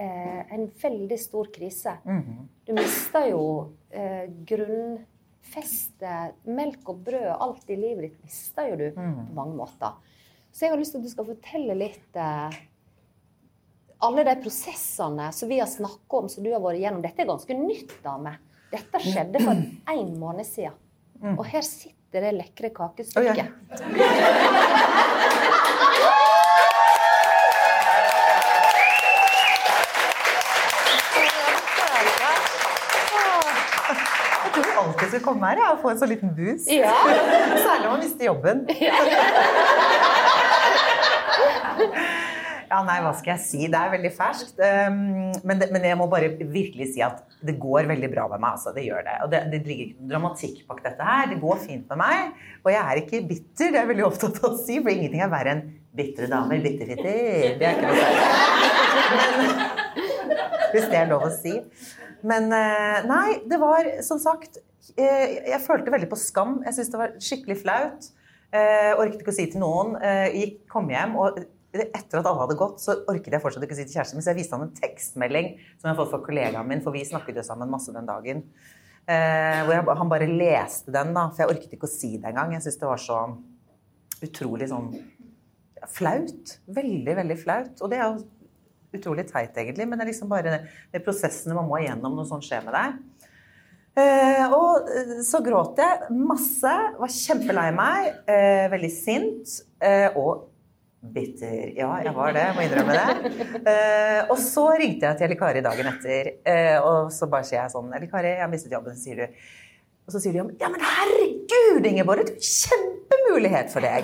eh, 0.00 0.54
en 0.56 0.64
veldig 0.82 1.18
stor 1.20 1.46
krise. 1.52 1.92
Mhm. 2.04 2.48
Du 2.66 2.72
mister 2.76 3.26
jo 3.30 3.42
eh, 3.92 4.26
grunnfestet, 4.48 6.34
melk 6.46 6.88
og 6.88 7.04
brød, 7.04 7.36
alt 7.40 7.70
i 7.70 7.76
livet 7.76 8.00
ditt 8.08 8.22
mister 8.24 8.68
jo 8.70 8.76
du 8.80 8.90
Mhm. 8.96 9.26
på 9.28 9.34
mange 9.34 9.56
måter. 9.58 9.92
Så 10.52 10.60
jeg 10.64 10.70
har 10.70 10.78
lyst 10.78 10.92
til 10.92 10.98
at 11.00 11.04
du 11.04 11.10
skal 11.10 11.24
fortelle 11.26 11.74
litt 11.78 12.16
eh, 12.16 12.50
alle 14.02 14.24
de 14.24 14.36
prosessene 14.42 15.32
som 15.32 15.48
vi 15.48 15.58
har 15.60 15.66
snakket 15.68 16.12
om, 16.22 16.28
som 16.28 16.44
du 16.44 16.50
har 16.52 16.60
vært 16.60 16.78
igjennom. 16.80 17.02
Dette 17.02 17.20
er 17.22 17.26
ganske 17.26 17.54
nytt, 17.58 17.92
dame. 18.02 18.36
Dette 18.72 18.98
skjedde 19.02 19.40
for 19.44 19.52
en 19.92 20.18
måned 20.18 20.44
siden. 20.46 20.72
Og 21.36 21.44
her 21.46 21.60
sitter 21.62 22.20
det 22.24 22.32
lekre 22.38 22.70
kakestykket. 22.72 23.20
Oh, 23.20 23.34
Jeg 23.34 23.48
skal 35.10 35.22
komme 35.24 35.50
her 35.50 35.60
ja, 35.62 35.68
og 35.74 35.82
få 35.82 35.92
en 35.92 36.00
så 36.00 36.08
liten 36.08 36.32
boost. 36.36 36.70
Ja. 36.72 36.94
Særlig 37.66 37.86
om 37.86 37.92
man 37.96 38.04
mister 38.06 38.24
jobben. 38.30 38.66
Ja, 42.70 42.84
nei, 42.86 43.00
hva 43.02 43.10
skal 43.18 43.32
jeg 43.32 43.42
si? 43.42 43.60
Det 43.66 43.74
er 43.74 43.90
veldig 43.90 44.10
ferskt. 44.14 44.60
Um, 44.62 45.32
men, 45.42 45.58
det, 45.58 45.66
men 45.74 45.82
jeg 45.88 45.98
må 45.98 46.06
bare 46.10 46.28
virkelig 46.38 46.86
si 46.94 47.00
at 47.02 47.18
det 47.42 47.56
går 47.58 47.88
veldig 47.90 48.10
bra 48.12 48.28
med 48.30 48.38
meg. 48.44 48.60
Altså. 48.60 48.70
Det 48.76 48.84
gjør 48.84 49.02
det. 49.08 49.16
Og 49.24 49.32
det, 49.32 49.40
det 49.50 49.60
ligger 49.66 49.88
ikke 49.88 50.10
dramatikk 50.12 50.60
bak 50.68 50.84
dette 50.84 51.08
her. 51.08 51.24
Det 51.32 51.40
går 51.42 51.58
fint 51.64 51.90
med 51.90 51.98
meg. 51.98 52.38
Og 52.62 52.70
jeg 52.70 52.80
er 52.80 53.02
ikke 53.02 53.22
bitter, 53.26 53.66
det 53.66 53.74
er 53.74 53.80
jeg 53.80 53.90
veldig 53.90 54.06
opptatt 54.06 54.38
av 54.44 54.52
å 54.52 54.60
si, 54.60 54.78
for 54.78 54.92
ingenting 54.94 55.24
er 55.26 55.32
verre 55.34 55.56
enn 55.56 55.64
bitre 55.98 56.30
damer. 56.30 56.62
Bitterfitter. 56.62 57.58
Det 57.58 57.66
er 57.66 57.74
ikke 57.74 57.90
noe 57.90 57.98
særlig. 58.06 58.24
Hvis 60.76 60.90
det 60.92 61.00
er 61.00 61.10
lov 61.10 61.26
å 61.26 61.34
si. 61.34 61.58
Men 62.30 62.52
eh, 62.54 62.98
nei, 63.10 63.40
det 63.50 63.58
var 63.58 63.82
som 64.06 64.22
sagt 64.22 64.60
eh, 64.96 65.36
Jeg 65.50 65.60
følte 65.64 65.92
veldig 65.94 66.10
på 66.10 66.18
skam. 66.20 66.58
Jeg 66.66 66.76
syntes 66.76 66.92
det 66.92 67.00
var 67.00 67.14
skikkelig 67.20 67.58
flaut. 67.62 68.10
Eh, 68.50 68.92
orket 68.98 69.20
ikke 69.20 69.32
å 69.32 69.38
si 69.38 69.46
til 69.52 69.62
noen. 69.62 69.94
Eh, 70.02 70.36
gikk, 70.40 70.60
kom 70.72 70.90
hjem, 70.90 71.16
og 71.20 71.38
etter 71.70 72.18
at 72.18 72.26
alle 72.26 72.42
hadde 72.42 72.58
gått, 72.58 72.82
så 72.82 72.96
orket 73.10 73.36
jeg 73.36 73.42
fortsatt 73.44 73.62
ikke 73.62 73.76
å 73.76 73.78
si 73.78 73.86
til 73.86 74.00
kjæresten 74.00 74.18
min, 74.18 74.24
så 74.26 74.32
jeg 74.32 74.40
viste 74.40 74.56
han 74.56 74.66
en 74.66 74.74
tekstmelding 74.74 75.52
som 75.78 75.86
jeg 75.86 75.92
har 75.92 76.00
fått 76.00 76.10
fra 76.16 76.22
kollegaen 76.24 76.66
min, 76.66 76.82
for 76.82 76.96
vi 76.96 77.04
snakket 77.06 77.38
jo 77.38 77.46
sammen 77.46 77.70
masse 77.70 77.94
den 77.94 78.08
dagen. 78.08 78.42
Eh, 79.06 79.60
hvor 79.64 79.76
jeg, 79.76 79.86
han 80.00 80.10
bare 80.10 80.28
leste 80.28 80.94
den, 80.94 81.14
da, 81.14 81.28
for 81.30 81.44
jeg 81.44 81.54
orket 81.54 81.78
ikke 81.78 81.88
å 81.88 81.92
si 81.92 82.16
det 82.16 82.32
engang. 82.32 82.56
Jeg 82.56 82.66
syntes 82.66 82.82
det 82.82 82.90
var 82.90 83.04
så 83.04 83.20
utrolig 84.26 84.68
sånn 84.70 84.90
flaut. 85.90 86.56
Veldig, 86.66 87.16
veldig 87.22 87.38
flaut. 87.40 87.72
Og 87.80 87.92
det 87.92 88.00
er 88.00 88.08
jo 88.08 88.98
utrolig 88.98 89.24
teit, 89.30 89.54
egentlig, 89.54 89.86
men 89.86 89.98
det 89.98 90.04
er 90.04 90.10
liksom 90.10 90.30
bare 90.30 90.58
de 90.90 91.02
prosessene 91.04 91.54
man 91.54 91.68
må 91.70 91.78
igjennom 91.78 92.18
når 92.18 92.28
sånt 92.32 92.46
skjer 92.46 92.66
med 92.66 92.74
deg. 92.74 93.19
Eh, 94.00 94.44
og 94.54 94.88
eh, 94.88 95.18
så 95.26 95.40
gråt 95.44 95.80
jeg 95.80 96.14
masse, 96.14 96.74
var 97.00 97.12
kjempelei 97.14 97.70
meg, 97.76 98.14
eh, 98.30 98.66
veldig 98.72 98.92
sint 98.94 99.58
og 100.18 100.46
bitter. 101.00 101.72
Ja, 101.78 101.94
jeg 102.04 102.12
var 102.16 102.34
det, 102.36 102.42
jeg 102.44 102.56
må 102.56 102.62
innrømme 102.66 102.92
det. 102.98 103.06
Og 104.28 104.38
så 104.42 104.66
ringte 104.76 105.08
jeg 105.08 105.16
til 105.16 105.26
Elle 105.30 105.38
Kari 105.40 105.62
dagen 105.64 105.88
etter, 105.88 106.22
og 106.84 107.08
så 107.14 107.24
bare 107.32 107.48
sier 107.48 107.62
jeg 107.62 107.72
sånn 107.72 107.88
Elle 107.96 108.10
Kari, 108.12 108.34
jeg 108.34 108.44
har 108.44 108.52
mistet 108.52 108.76
jobben, 108.76 108.98
sier 109.00 109.16
du. 109.22 109.26
Og 110.04 110.12
så 110.12 110.20
sier 110.20 110.36
de 110.36 110.44
ja, 110.60 110.68
men 110.68 110.84
herregud, 110.84 111.88
Ingeborg, 111.88 112.28
det 112.28 112.36
er 112.36 112.44
kjempemulighet 112.44 113.72
for 113.72 113.80
deg. 113.88 114.02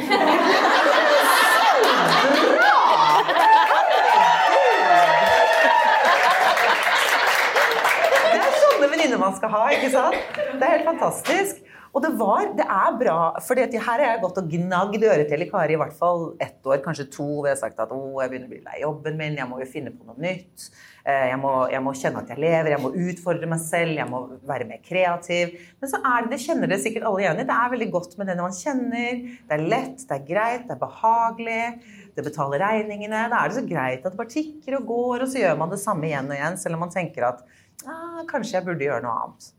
man 9.27 9.39
skal 9.39 9.53
ha, 9.53 9.63
ikke 9.77 9.93
sant? 9.95 10.37
Det 10.37 10.63
er 10.63 10.77
helt 10.79 10.91
fantastisk. 10.91 11.65
Og 11.97 12.03
det 12.05 12.11
var, 12.21 12.51
det 12.53 12.65
er 12.69 12.97
bra, 13.01 13.21
for 13.41 13.57
her 13.57 13.87
har 13.87 14.03
jeg 14.03 14.21
gått 14.21 14.41
og 14.43 14.51
gnagd 14.53 15.05
øret 15.09 15.31
til 15.33 15.45
i 15.47 15.47
Kari 15.49 15.79
i 15.79 15.79
hvert 15.81 15.95
fall 15.97 16.27
ett 16.45 16.67
år, 16.69 16.83
kanskje 16.85 17.07
to, 17.09 17.25
hvor 17.39 17.49
jeg 17.49 17.57
har 17.57 17.63
sagt 17.63 17.81
at 17.81 17.95
å, 17.95 18.01
jeg 18.21 18.33
begynner 18.35 18.51
å 18.51 18.53
bli 18.53 18.61
lei 18.67 18.83
jobben 18.83 19.17
min, 19.17 19.39
jeg 19.41 19.49
må 19.49 19.63
jo 19.63 19.69
finne 19.71 19.95
på 19.95 20.05
noe 20.05 20.21
nytt. 20.21 20.67
Eh, 21.07 21.31
jeg 21.31 21.39
må, 21.41 21.55
jeg 21.73 21.81
må, 21.87 21.95
kjenne 21.97 22.21
at 22.21 22.35
jeg 22.35 22.43
lever, 22.43 22.73
jeg 22.75 22.83
må 22.83 22.93
utfordre 23.07 23.49
meg 23.49 23.65
selv, 23.65 23.95
jeg 23.97 24.11
må 24.13 24.21
være 24.45 24.69
mer 24.69 24.85
kreativ. 24.85 25.57
Men 25.81 25.93
så 25.95 26.03
er 26.03 26.27
det, 26.27 26.35
det 26.35 26.43
kjenner 26.45 26.73
det 26.75 26.83
sikkert 26.85 27.09
alle 27.09 27.25
igjen 27.25 27.41
i, 27.41 27.49
det 27.49 27.57
er 27.57 27.75
veldig 27.79 27.91
godt 27.97 28.17
med 28.21 28.29
det 28.29 28.39
man 28.43 28.57
kjenner. 28.61 29.23
Det 29.49 29.57
er 29.57 29.69
lett, 29.73 30.03
det 30.03 30.19
er 30.19 30.27
greit, 30.29 30.67
det 30.69 30.77
er 30.77 30.83
behagelig. 30.85 31.63
Det 32.17 32.25
betaler 32.29 32.61
regningene. 32.67 33.25
Da 33.33 33.41
er 33.41 33.53
det 33.53 33.63
så 33.63 33.65
greit 33.71 34.05
at 34.05 34.13
det 34.13 34.21
bare 34.21 34.35
tikker 34.37 34.83
og 34.83 34.91
går, 34.93 35.25
og 35.25 35.31
så 35.33 35.47
gjør 35.47 35.63
man 35.63 35.73
det 35.73 35.81
samme 35.81 36.11
igjen 36.11 36.29
og 36.29 36.37
igjen, 36.37 36.61
selv 36.61 36.77
om 36.77 36.85
man 36.85 36.93
tenker 36.93 37.31
at 37.33 37.47
ah, 37.85 38.23
kanskje 38.31 38.59
jeg 38.59 38.67
burde 38.67 38.87
gjøre 38.87 39.05
noe 39.05 39.15
annet. 39.25 39.51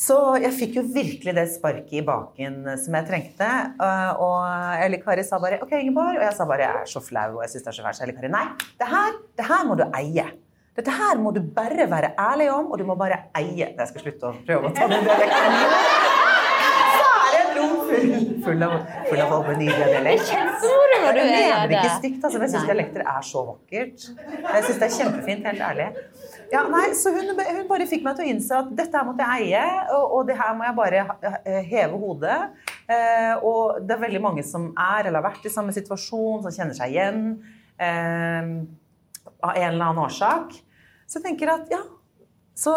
Så 0.00 0.16
jeg 0.40 0.56
fikk 0.56 0.76
jo 0.78 0.84
virkelig 0.94 1.34
det 1.36 1.46
sparket 1.52 1.98
i 1.98 2.04
baken 2.06 2.62
som 2.80 2.94
jeg 2.96 3.08
trengte. 3.08 3.48
Eh, 3.84 4.12
og 4.24 4.78
Elle 4.80 5.00
Kari 5.02 5.26
sa 5.26 5.40
bare 5.42 5.58
'OK, 5.60 5.74
Ingeborg'. 5.76 6.16
Og 6.16 6.24
jeg 6.24 6.36
sa 6.38 6.46
bare 6.48 6.64
'jeg 6.64 6.82
er 6.82 6.86
så 6.88 7.02
flau 7.04 7.36
og 7.36 7.42
jeg 7.44 7.50
syns 7.50 7.64
det 7.64 7.72
er 7.72 7.78
så 7.78 7.84
fælt'. 7.84 8.02
Elle 8.06 8.16
Kari 8.16 8.28
nei, 8.32 8.46
det 8.80 8.88
her, 8.88 9.12
det 9.36 9.44
her 9.44 9.66
må 9.68 9.76
du 9.76 9.84
eie. 9.92 10.30
Dette 10.76 10.90
her 10.94 11.18
må 11.18 11.32
du 11.34 11.40
bare 11.42 11.84
være 11.90 12.14
ærlig 12.16 12.50
om, 12.52 12.70
og 12.72 12.78
du 12.78 12.84
må 12.84 12.94
bare 12.94 13.18
eie. 13.36 13.74
Jeg 13.76 13.88
skal 13.90 14.00
slutte 14.00 14.30
å 14.30 14.32
prøve 14.46 14.70
å 14.70 14.72
ta 14.72 14.86
den 14.88 15.04
dialekten. 15.04 15.56
Så 16.96 17.08
er 17.20 17.30
det 17.34 17.40
et 17.42 17.58
rom 17.58 17.74
full, 18.44 18.62
av, 18.66 18.76
full 19.08 19.20
av 19.22 19.32
folk 19.34 19.50
med 19.50 19.60
ny 19.62 19.68
dialekt. 19.70 20.30
Kjempemoro 20.30 20.98
når 21.04 21.16
du 21.16 21.20
Jeg 21.20 21.44
er 21.44 21.68
mener 21.68 21.74
ikke 21.76 21.92
stygt, 21.98 22.24
altså, 22.24 22.38
men 22.38 22.46
jeg 22.46 22.54
syns 22.54 22.68
dialekter 22.70 23.04
er 23.12 23.26
så 23.26 23.44
vakkert. 23.48 24.08
Jeg 24.10 24.66
syns 24.66 24.80
det 24.82 24.88
er 24.88 24.96
kjempefint, 24.96 25.48
helt 25.50 25.64
ærlig. 25.68 25.88
Ja, 26.50 26.64
nei, 26.72 26.86
så 26.98 27.12
hun, 27.14 27.30
hun 27.38 27.68
bare 27.70 27.86
fikk 27.90 28.02
meg 28.06 28.18
til 28.18 28.26
å 28.26 28.32
innse 28.32 28.58
at 28.58 28.72
dette 28.78 28.98
her 28.98 29.06
måtte 29.06 29.26
jeg 29.26 29.50
eie, 29.50 29.64
og, 29.94 30.16
og 30.16 30.26
det 30.30 30.36
her 30.40 30.56
må 30.58 30.66
jeg 30.66 30.78
bare 30.80 31.04
heve 31.70 32.00
hodet. 32.02 32.40
Eh, 32.90 33.34
og 33.46 33.80
det 33.86 33.96
er 33.96 34.04
veldig 34.06 34.22
mange 34.24 34.44
som 34.46 34.70
er 34.74 35.06
eller 35.06 35.20
har 35.20 35.28
vært 35.30 35.46
i 35.46 35.54
samme 35.54 35.74
situasjon, 35.76 36.42
som 36.46 36.54
kjenner 36.54 36.76
seg 36.76 36.96
igjen 36.96 37.24
eh, 37.78 38.52
av 39.40 39.54
en 39.54 39.68
eller 39.70 39.86
annen 39.92 40.04
årsak. 40.08 40.58
Så 41.06 41.18
jeg 41.18 41.28
tenker 41.28 41.54
at 41.54 41.70
ja, 41.72 41.82
så 42.58 42.76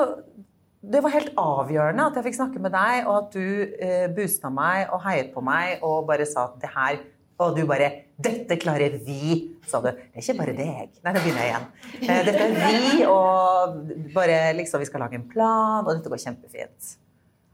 det 0.84 1.00
var 1.04 1.14
helt 1.14 1.32
avgjørende 1.40 2.06
at 2.10 2.18
jeg 2.20 2.26
fikk 2.28 2.36
snakke 2.36 2.62
med 2.64 2.74
deg, 2.76 3.06
og 3.08 3.16
at 3.22 3.36
du 3.36 3.76
eh, 3.80 4.08
boosta 4.12 4.50
meg 4.52 4.92
og 4.92 5.00
heiet 5.06 5.30
på 5.32 5.44
meg 5.46 5.84
og 5.86 6.08
bare 6.10 6.26
sa 6.28 6.50
at 6.50 6.58
det 6.64 6.72
her 6.76 7.02
Og 7.44 7.56
du 7.58 7.66
bare 7.66 7.88
'Dette 8.22 8.56
klarer 8.62 8.94
vi', 9.04 9.58
sa 9.66 9.80
du. 9.82 9.88
Det 9.90 10.14
er 10.14 10.22
ikke 10.22 10.38
bare 10.38 10.54
deg. 10.54 10.92
Nei, 11.04 11.14
nå 11.14 11.20
begynner 11.24 11.42
jeg 11.42 11.50
igjen. 11.50 11.66
Eh, 12.06 12.20
dette 12.28 12.44
er 12.46 12.78
vi, 12.94 13.06
og 13.10 14.14
bare 14.14 14.54
liksom 14.54 14.80
Vi 14.80 14.86
skal 14.86 15.02
lage 15.02 15.18
en 15.18 15.26
plan, 15.28 15.82
og 15.82 15.96
dette 15.96 16.12
går 16.14 16.22
kjempefint. 16.22 16.92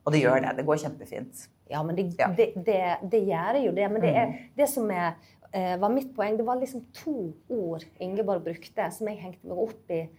Og 0.06 0.14
det 0.14 0.22
gjør 0.22 0.42
det. 0.44 0.52
Det 0.58 0.66
går 0.66 0.82
kjempefint. 0.84 1.48
Ja, 1.72 1.82
men 1.84 1.96
det, 1.96 2.14
Ja. 2.20 2.28
Mm. 2.28 2.36
det, 2.36 2.48
det, 2.66 3.12
det 3.12 3.22
gjør 3.30 3.66
jo 3.66 3.72
det. 3.72 3.92
Men 3.92 4.02
det, 4.02 4.16
er, 4.16 4.34
det 4.58 4.70
som 4.70 4.92
er, 4.92 5.14
eh, 5.54 5.76
var 5.82 5.90
mitt 5.90 6.14
poeng, 6.16 6.38
det 6.38 6.46
var 6.46 6.60
liksom 6.60 6.84
to 6.94 7.34
ord 7.50 7.86
Ingeborg 8.00 8.44
brukte, 8.44 8.92
som 8.92 9.08
jeg 9.08 9.18
hengte 9.18 9.48
meg 9.48 9.58
opp 9.58 9.92
i. 9.96 10.10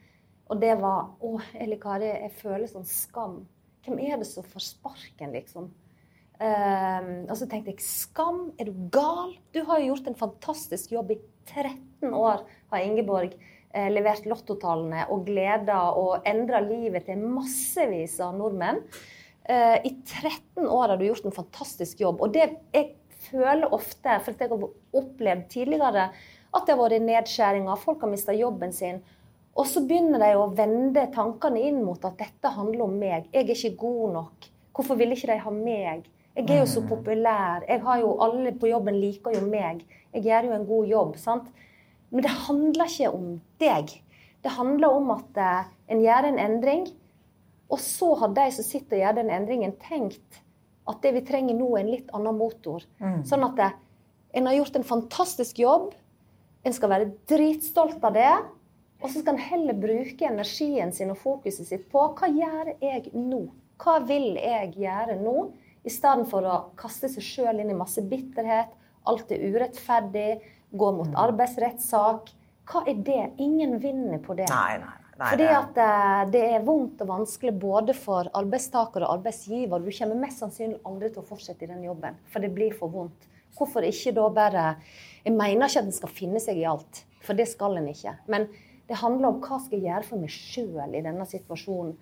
Og 0.50 0.58
det 0.58 0.74
var 0.80 1.12
Å, 1.22 1.36
Eli 1.62 1.78
Kari, 1.80 2.08
jeg 2.24 2.34
føler 2.40 2.66
sånn 2.70 2.88
skam. 2.88 3.44
Hvem 3.86 4.00
er 4.02 4.18
det 4.20 4.26
som 4.28 4.46
får 4.46 4.64
sparken, 4.66 5.30
liksom? 5.36 5.70
Ehm, 6.42 7.12
og 7.28 7.36
så 7.38 7.46
tenkte 7.48 7.74
jeg 7.74 7.84
skam, 7.84 8.48
er 8.58 8.68
du 8.68 8.88
gal? 8.92 9.36
Du 9.54 9.62
har 9.68 9.80
jo 9.80 9.92
gjort 9.92 10.10
en 10.10 10.18
fantastisk 10.18 10.94
jobb 10.96 11.14
i 11.14 11.20
13 11.46 12.14
år, 12.16 12.42
har 12.72 12.84
Ingeborg 12.84 13.36
eh, 13.36 13.88
levert 13.92 14.26
lottotallene 14.28 15.06
og 15.12 15.26
gleda 15.28 15.82
og 16.00 16.26
endra 16.28 16.62
livet 16.64 17.06
til 17.08 17.22
massevis 17.22 18.18
av 18.24 18.34
nordmenn. 18.40 18.82
Eh, 19.44 19.76
I 19.86 19.94
13 20.02 20.66
år 20.66 20.94
har 20.94 20.98
du 20.98 21.06
gjort 21.06 21.30
en 21.30 21.38
fantastisk 21.38 22.02
jobb. 22.02 22.24
Og 22.24 22.34
det 22.34 22.48
jeg 22.74 22.94
føler 23.30 23.70
ofte, 23.76 24.18
for 24.24 24.34
jeg 24.34 24.50
har 24.50 24.68
opplevd 24.98 25.48
tidligere 25.52 26.10
at 26.50 26.66
det 26.66 26.74
har 26.74 26.80
vært 26.80 27.06
nedskjæringer, 27.06 27.78
folk 27.78 28.02
har 28.02 28.10
mista 28.10 28.34
jobben 28.34 28.72
sin. 28.74 29.04
Og 29.58 29.66
så 29.66 29.82
begynner 29.84 30.22
de 30.22 30.30
å 30.38 30.48
vende 30.56 31.08
tankene 31.14 31.60
inn 31.68 31.82
mot 31.84 32.04
at 32.06 32.18
dette 32.20 32.52
handler 32.54 32.86
om 32.86 32.94
meg. 33.00 33.26
Jeg 33.34 33.48
er 33.48 33.54
ikke 33.54 33.76
god 33.82 34.12
nok. 34.14 34.50
Hvorfor 34.76 34.98
vil 35.00 35.12
ikke 35.14 35.32
de 35.32 35.38
ha 35.42 35.52
meg? 35.54 36.06
Jeg 36.36 36.46
er 36.46 36.60
jo 36.62 36.68
så 36.70 36.82
populær. 36.86 37.66
Jeg 37.68 37.82
har 37.84 37.98
jo 38.00 38.12
Alle 38.22 38.52
på 38.56 38.70
jobben 38.70 39.00
liker 39.02 39.34
jo 39.34 39.42
meg. 39.48 39.82
Jeg 40.14 40.24
gjør 40.28 40.48
jo 40.48 40.54
en 40.56 40.68
god 40.68 40.86
jobb. 40.86 41.16
sant? 41.18 41.50
Men 42.10 42.24
det 42.26 42.36
handler 42.46 42.86
ikke 42.86 43.10
om 43.14 43.26
deg. 43.62 43.92
Det 44.42 44.50
handler 44.56 44.96
om 44.96 45.10
at 45.14 45.36
eh, 45.36 45.66
en 45.92 46.00
gjør 46.00 46.30
en 46.30 46.38
endring, 46.40 46.86
og 47.70 47.78
så 47.78 48.14
har 48.22 48.32
de 48.34 48.46
som 48.56 48.64
sitter 48.66 48.96
og 48.96 49.02
gjør 49.04 49.18
den 49.20 49.30
endringen, 49.30 49.74
tenkt 49.82 50.40
at 50.88 51.02
det 51.04 51.12
vi 51.14 51.20
trenger 51.28 51.54
nå, 51.54 51.68
er 51.76 51.84
en 51.84 51.90
litt 51.92 52.08
annen 52.16 52.38
motor. 52.38 52.82
Sånn 53.28 53.44
at 53.46 53.60
eh, 53.62 53.76
en 54.40 54.46
har 54.48 54.56
gjort 54.56 54.78
en 54.80 54.86
fantastisk 54.88 55.58
jobb, 55.60 55.92
en 56.64 56.74
skal 56.74 56.90
være 56.90 57.10
dritstolt 57.30 58.02
av 58.04 58.16
det, 58.16 58.32
og 59.00 59.08
så 59.08 59.22
skal 59.22 59.36
en 59.36 59.42
heller 59.42 59.76
bruke 59.80 60.28
energien 60.28 60.92
sin 60.92 61.12
og 61.12 61.18
fokuset 61.20 61.68
sitt 61.68 61.88
på 61.92 62.02
hva 62.18 62.28
gjør 62.28 62.74
jeg 62.82 63.12
nå? 63.16 63.46
Hva 63.80 63.96
vil 64.04 64.34
jeg 64.36 64.74
gjøre 64.76 65.16
nå? 65.22 65.50
I 65.88 65.92
stedet 65.92 66.28
for 66.28 66.44
å 66.44 66.56
kaste 66.76 67.08
seg 67.08 67.24
sjøl 67.24 67.62
inn 67.62 67.72
i 67.72 67.78
masse 67.78 68.02
bitterhet, 68.04 68.74
alt 69.08 69.32
er 69.32 69.46
urettferdig, 69.48 70.42
gå 70.76 70.90
mot 70.92 71.14
arbeidsrettssak. 71.16 72.28
Hva 72.70 72.84
er 72.88 73.00
det? 73.06 73.22
Ingen 73.40 73.78
vinner 73.80 74.20
på 74.22 74.36
det. 74.36 74.50
Nei, 74.52 74.76
nei. 74.82 74.98
nei 75.16 75.32
Fordi 75.32 75.48
at 75.48 75.80
eh, 75.80 76.20
det 76.36 76.44
er 76.52 76.66
vondt 76.66 77.00
og 77.00 77.10
vanskelig 77.14 77.54
både 77.62 77.96
for 77.96 78.28
arbeidstaker 78.36 79.06
og 79.06 79.16
arbeidsgiver. 79.16 79.80
Du 79.80 79.90
kommer 79.96 80.20
mest 80.26 80.44
sannsynlig 80.44 80.82
aldri 80.84 81.10
til 81.14 81.24
å 81.24 81.28
fortsette 81.32 81.64
i 81.64 81.72
den 81.72 81.88
jobben, 81.88 82.20
for 82.30 82.44
det 82.44 82.52
blir 82.54 82.76
for 82.76 82.92
vondt. 82.92 83.26
Hvorfor 83.56 83.82
ikke 83.82 84.12
da 84.14 84.28
bare 84.30 84.64
Jeg 85.24 85.34
mener 85.36 85.66
ikke 85.66 85.80
at 85.82 85.88
en 85.88 85.92
skal 85.92 86.12
finne 86.16 86.40
seg 86.40 86.60
i 86.60 86.68
alt, 86.68 87.02
for 87.24 87.36
det 87.36 87.48
skal 87.50 87.74
en 87.76 87.88
ikke. 87.90 88.14
Men 88.32 88.46
det 88.90 88.98
handler 88.98 89.30
om 89.30 89.38
hva 89.38 89.60
skal 89.62 89.78
jeg 89.78 89.86
gjøre 89.86 90.08
for 90.08 90.18
meg 90.18 90.32
sjøl 90.34 90.96
i 90.98 91.04
denne 91.04 91.26
situasjonen. 91.30 91.92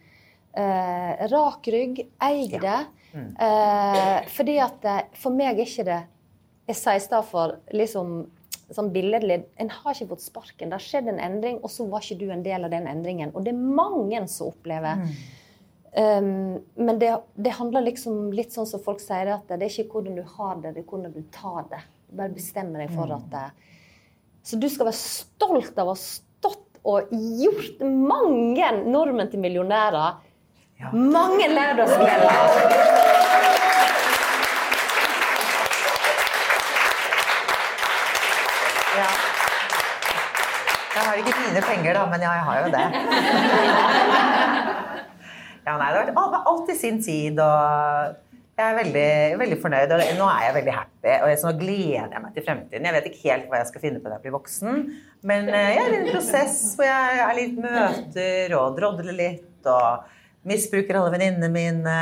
Eh, 0.57 1.27
rak 1.29 1.69
rygg, 1.69 2.01
eie 2.25 2.61
det. 2.63 2.79
Eh, 3.13 4.29
fordi 4.33 4.55
at 4.65 4.87
eh, 4.89 5.03
for 5.21 5.37
meg 5.37 5.59
er 5.59 5.65
ikke 5.65 5.85
det 5.87 5.99
Jeg 6.69 6.77
sier 6.77 6.99
i 6.99 7.01
stedet 7.01 7.25
for 7.25 7.55
liksom 7.73 8.11
sånn 8.77 8.91
billedlig 8.93 9.39
En 9.57 9.71
har 9.73 9.95
ikke 9.95 10.11
fått 10.11 10.27
sparken. 10.27 10.69
Det 10.69 10.77
har 10.77 10.85
skjedd 10.85 11.11
en 11.13 11.21
endring, 11.25 11.61
og 11.63 11.73
så 11.73 11.87
var 11.89 12.05
ikke 12.05 12.21
du 12.21 12.27
en 12.33 12.45
del 12.45 12.65
av 12.65 12.73
den 12.73 12.89
endringen. 12.89 13.33
Og 13.35 13.45
det 13.45 13.53
er 13.55 13.77
mange 13.81 14.21
som 14.29 14.51
opplever. 14.53 15.05
Um, 15.99 16.59
men 16.77 16.99
det, 17.01 17.15
det 17.41 17.55
handler 17.57 17.87
liksom 17.87 18.29
litt 18.37 18.53
sånn 18.53 18.69
som 18.69 18.83
folk 18.85 19.01
sier, 19.01 19.31
at 19.39 19.49
det 19.49 19.65
er 19.65 19.73
ikke 19.73 19.95
hvordan 19.95 20.19
du 20.21 20.35
har 20.37 20.61
det, 20.61 20.75
det 20.77 20.83
er 20.85 20.91
hvordan 20.91 21.15
du 21.17 21.23
tar 21.33 21.65
det. 21.73 21.81
Bare 22.13 22.37
bestemmer 22.37 22.85
deg 22.85 22.93
for 22.93 23.13
at 23.17 23.25
det, 23.33 23.47
Så 24.45 24.61
du 24.61 24.69
skal 24.69 24.91
være 24.91 25.01
stolt 25.01 25.81
av 25.81 25.95
å 25.95 25.97
stått 25.97 26.28
og 26.89 27.11
gjort 27.13 27.83
mange 27.85 28.71
nordmenn 28.89 29.31
til 29.31 29.43
millionærer. 29.43 30.21
Ja. 30.81 30.93
Mange 30.93 31.49
lørdagskvelder. 31.53 32.33
Ja. 38.99 39.09
Jeg 40.95 41.03
har 41.07 41.15
ikke 41.21 41.35
mine 41.47 41.63
penger, 41.63 41.93
da, 41.95 42.07
men 42.11 42.21
ja, 42.21 42.31
jeg 42.31 42.45
har 42.49 42.57
jo 42.65 42.67
det. 42.79 42.87
Ja, 45.69 45.75
nei, 45.77 45.91
det 45.93 46.15
har 46.17 46.31
vært 46.33 46.47
alt 46.49 46.71
i 46.73 46.75
sin 46.79 46.97
tid, 47.05 47.37
og 47.45 48.15
jeg 48.59 48.67
er 48.73 48.77
veldig, 48.79 49.39
veldig 49.39 49.59
fornøyd. 49.63 49.93
Og 49.95 50.01
nå 50.19 50.27
er 50.33 50.43
jeg 50.49 50.55
veldig 50.59 50.75
happy, 50.75 51.13
og 51.23 51.29
jeg- 51.31 51.39
så 51.39 51.47
nå 51.53 51.59
gleder 51.61 52.11
jeg 52.17 52.23
meg 52.25 52.35
til 52.35 52.43
fremtiden. 52.49 52.85
Jeg 52.89 52.95
vet 52.97 53.07
ikke 53.11 53.25
helt 53.31 53.49
hva 53.49 53.61
jeg 53.63 53.67
skal 53.71 53.81
finne 53.85 54.01
på 54.03 54.09
når 54.11 54.17
jeg 54.19 54.23
blir 54.27 54.37
voksen, 54.39 54.85
men 55.23 55.49
eh, 55.49 55.75
jeg 55.77 55.83
er 55.87 55.95
i 55.95 55.99
en 56.03 56.13
prosess 56.13 56.75
hvor 56.77 56.85
jeg 56.89 57.19
er 57.25 57.35
litt 57.39 57.59
møter 57.63 58.55
og 58.59 58.77
drodler 58.79 59.15
litt, 59.15 59.67
og 59.67 60.05
misbruker 60.49 60.97
alle 60.99 61.13
venninnene 61.15 61.51
mine, 61.53 61.97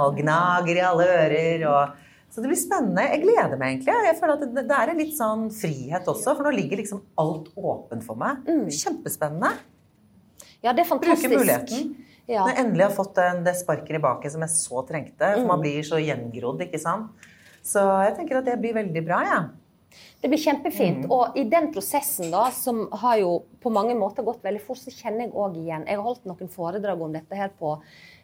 og 0.00 0.16
gnager 0.20 0.76
i 0.76 0.84
alle 0.86 1.04
ører. 1.04 1.66
og 1.68 2.04
så 2.30 2.42
det 2.44 2.50
blir 2.52 2.60
spennende. 2.60 3.02
Jeg 3.08 3.22
gleder 3.22 3.56
meg 3.58 3.70
egentlig. 3.80 3.94
Jeg 4.04 4.16
føler 4.20 4.32
at 4.34 4.40
det, 4.54 4.68
det 4.68 4.76
er 4.76 4.90
en 4.92 4.98
litt 5.00 5.14
sånn 5.16 5.46
frihet 5.50 6.04
også, 6.12 6.36
for 6.36 6.44
nå 6.44 6.52
ligger 6.54 6.76
liksom 6.76 7.00
alt 7.18 7.48
åpent 7.56 8.04
for 8.04 8.14
meg. 8.20 8.44
Kjempespennende. 8.68 9.50
Ja, 10.62 10.72
det 10.76 10.84
er 10.84 10.88
fantastisk. 10.90 11.30
Bruke 11.30 11.40
muligheten. 11.40 11.96
Ja. 12.28 12.42
Når 12.44 12.54
jeg 12.54 12.64
endelig 12.66 12.82
har 12.84 12.90
fått 12.96 13.14
den- 13.16 13.44
det 13.44 13.54
sparket 13.56 13.96
i 13.96 13.98
baken 14.04 14.30
som 14.30 14.40
jeg 14.44 14.50
så 14.50 14.86
trengte. 14.86 15.34
For 15.34 15.46
man 15.46 15.60
blir 15.60 15.80
så 15.82 15.96
gjengrodd, 15.96 16.60
ikke 16.60 16.78
sant. 16.80 17.10
Så 17.62 17.80
jeg 18.04 18.16
tenker 18.18 18.38
at 18.38 18.44
det 18.44 18.60
blir 18.60 18.74
veldig 18.74 19.04
bra, 19.06 19.20
jeg. 19.24 19.32
Ja. 19.32 19.48
Det 20.20 20.28
blir 20.30 20.38
kjempefint. 20.38 21.04
Mm. 21.06 21.10
Og 21.10 21.36
i 21.38 21.44
den 21.48 21.72
prosessen, 21.72 22.30
da, 22.30 22.50
som 22.50 22.88
har 22.92 23.16
jo 23.18 23.44
på 23.62 23.70
mange 23.72 23.94
måter 23.96 24.22
gått 24.26 24.42
veldig 24.42 24.60
fort, 24.60 24.76
så 24.76 24.90
kjenner 24.92 25.20
jeg 25.26 25.32
òg 25.32 25.56
igjen 25.56 25.86
Jeg 25.86 25.96
har 25.96 26.02
holdt 26.04 26.24
noen 26.26 26.48
foredrag 26.52 27.00
om 27.00 27.12
dette 27.12 27.34
her 27.34 27.48
på 27.58 27.80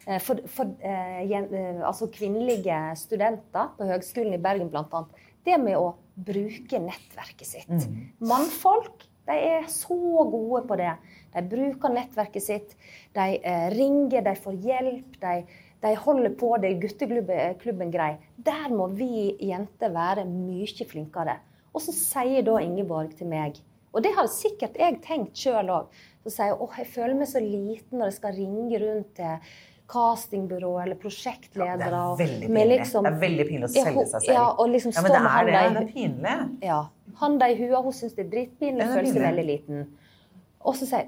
eh, 0.07 0.19
for, 0.19 0.35
for 0.47 0.65
eh, 0.83 1.25
jen- 1.27 1.51
eh, 1.53 1.81
altså 1.81 2.07
kvinnelige 2.11 2.77
studenter 2.97 3.71
på 3.79 3.87
Høgskolen 3.89 4.33
i 4.35 4.37
Bergen 4.37 4.69
bl.a. 4.69 5.05
Det 5.45 5.57
med 5.59 5.75
å 5.77 5.95
bruke 6.15 6.79
nettverket 6.79 7.45
sitt. 7.45 7.67
Mm. 7.67 8.11
Mannfolk 8.21 9.07
de 9.25 9.33
er 9.33 9.63
så 9.67 9.97
gode 10.29 10.67
på 10.67 10.77
det. 10.77 10.91
De 11.35 11.43
bruker 11.51 11.93
nettverket 11.93 12.43
sitt. 12.43 12.75
De 13.15 13.27
eh, 13.43 13.69
ringer, 13.75 14.23
de 14.25 14.35
får 14.39 14.57
hjelp. 14.63 15.19
De, 15.21 15.35
de 15.85 15.93
holder 16.05 16.35
på. 16.39 16.53
Det 16.63 16.73
gutteklubben 16.81 17.59
klubben 17.61 17.91
grei. 17.93 18.13
Der 18.37 18.69
må 18.71 18.87
vi 18.95 19.35
jenter 19.43 19.91
være 19.93 20.25
mye 20.29 20.87
flinkere. 20.87 21.37
Og 21.75 21.83
så 21.83 21.91
sier 21.91 22.43
da 22.47 22.57
Ingeborg 22.63 23.17
til 23.19 23.27
meg, 23.27 23.57
og 23.95 24.03
det 24.03 24.11
har 24.15 24.27
sikkert 24.31 24.77
jeg 24.79 24.97
tenkt 25.03 25.39
sjøl 25.39 25.69
òg, 25.71 25.87
så 26.23 26.31
sier 26.31 26.53
hun 26.55 26.67
åh, 26.67 26.77
jeg 26.79 26.87
føler 26.91 27.15
meg 27.19 27.27
så 27.31 27.41
liten 27.43 27.99
når 27.99 28.09
jeg 28.11 28.15
skal 28.17 28.35
ringe 28.35 28.79
rundt 28.79 29.11
til 29.19 29.49
castingbyrå 29.91 30.71
eller 30.83 30.97
prosjektledere. 30.99 31.99
Det 32.17 32.27
er 32.45 32.49
med 32.49 32.67
liksom- 32.71 33.03
det 33.03 33.13
er 33.13 33.19
veldig 33.19 33.45
pinlig 33.49 33.67
å 33.69 33.73
selge 33.73 34.05
seg 34.07 34.21
selv. 34.21 34.33
Ja, 34.33 34.45
og 34.51 34.69
liksom 34.69 34.91
Ja, 34.95 35.01
men 35.01 35.11
det 35.11 35.21
er 35.21 35.45
det. 35.45 35.53
i 35.53 35.73
Det 35.73 35.83
er 35.83 35.93
pinlig. 35.93 36.63
ja. 36.63 36.79
Handa 37.15 37.45
i 37.47 37.55
huet, 37.55 37.83
hun 37.83 37.93
syns 37.93 38.15
det 38.15 38.25
er 38.25 38.29
dritpinlig, 38.29 38.79
Ja, 38.81 38.89
er 38.91 38.95
føler 38.95 39.13
seg 39.13 39.21
veldig 39.21 39.45
liten. 39.45 39.87
Og 40.65 40.73
så 40.75 40.85
sier 40.87 41.07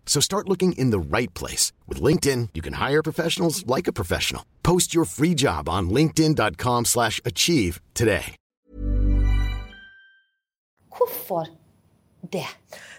So 0.11 0.19
start 0.19 0.49
looking 0.49 0.73
in 0.73 0.91
the 0.91 0.99
right 0.99 1.33
place. 1.33 1.71
With 1.87 2.03
LinkedIn, 2.03 2.49
you 2.53 2.61
can 2.61 2.73
hire 2.73 3.01
professionals 3.01 3.65
like 3.65 3.87
a 3.87 3.93
professional. 3.93 4.43
Post 4.61 4.93
your 4.93 5.05
free 5.05 5.33
job 5.33 5.69
on 5.69 5.89
linkedin.com 5.89 6.83
slash 6.85 7.21
achieve 7.23 7.79
today. 7.93 8.35
Hvorfor 10.91 11.47
det? 12.27 12.43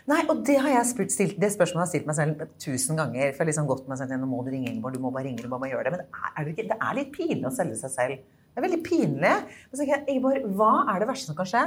Nei, 0.09 0.23
og 0.33 0.41
det 0.47 0.57
har 0.65 0.73
jeg 0.73 0.89
spurt, 0.89 1.13
stilt, 1.13 1.37
det 1.37 1.53
spørsmålet 1.53 1.83
har 1.83 1.91
jeg 1.91 1.93
stilt 1.93 2.09
meg 2.09 2.17
selv 2.17 2.49
tusen 2.65 2.97
ganger. 2.97 3.29
For 3.29 3.43
jeg 3.43 3.45
har 3.45 3.51
liksom 3.51 3.69
gått 3.69 3.91
meg 3.93 4.01
selv, 4.01 4.17
nå 4.17 4.33
må 4.33 4.41
du 4.47 4.49
ringe 4.55 4.73
Ingeborg, 4.73 4.97
du 4.97 5.05
må 5.05 5.13
bare 5.13 5.29
ringe, 5.29 5.45
du 5.45 5.53
må 5.53 5.61
bare 5.61 5.75
gjøre 5.75 5.85
det. 5.85 5.93
Men 5.93 6.01
det 6.07 6.09
er, 6.33 6.39
det 6.41 6.55
ikke, 6.57 6.69
det 6.73 6.79
er 6.81 6.99
litt 7.03 7.13
pinlig 7.19 7.51
å 7.51 7.57
selge 7.61 7.77
seg 7.83 7.93
selv. 7.99 8.29
Det 8.41 8.63
er 8.63 8.71
veldig 8.71 8.85
pinlig. 8.89 9.35
Men 9.53 9.75
så 9.77 9.83
tenker 9.83 9.99
jeg, 9.99 10.07
Ingeborg, 10.17 10.49
hva 10.57 10.75
er 10.95 11.05
det 11.05 11.13
verste 11.13 11.29
som 11.29 11.37
kan 11.37 11.53
skje? 11.53 11.67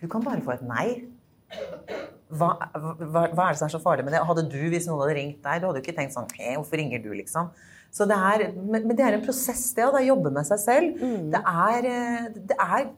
Du 0.00 0.08
kan 0.08 0.24
bare 0.24 0.40
få 0.48 0.56
et 0.56 0.64
nei. 0.64 0.86
Hva, 2.28 2.52
hva, 2.76 3.24
hva 3.32 3.46
er 3.46 3.54
det 3.54 3.60
som 3.60 3.68
er 3.68 3.72
så 3.72 3.80
farlig 3.80 4.04
med 4.04 4.12
det? 4.12 4.20
Hadde 4.28 4.44
du, 4.52 4.60
hvis 4.68 4.86
noen 4.88 5.00
hadde 5.02 5.16
ringt 5.16 5.42
deg, 5.42 5.60
du 5.60 5.68
hadde 5.68 5.80
jo 5.80 5.84
ikke 5.86 5.96
tenkt 5.96 6.16
sånn 6.16 6.28
hey, 6.36 6.58
Hvorfor 6.58 6.80
ringer 6.80 7.00
du, 7.04 7.10
liksom? 7.16 7.50
Så 7.94 8.04
det 8.08 8.16
er, 8.20 8.50
men, 8.52 8.84
det 8.92 9.04
er 9.04 9.16
en 9.16 9.24
prosess, 9.24 9.70
det, 9.76 9.86
og 9.86 9.94
det 9.94 10.02
er 10.02 10.08
å 10.08 10.12
jobbe 10.12 10.32
med 10.34 10.48
seg 10.48 10.60
selv. 10.60 11.04
Det, 11.32 11.40
er, 11.40 11.86
eh, 11.88 12.26
det 12.50 12.58
er 12.60 12.90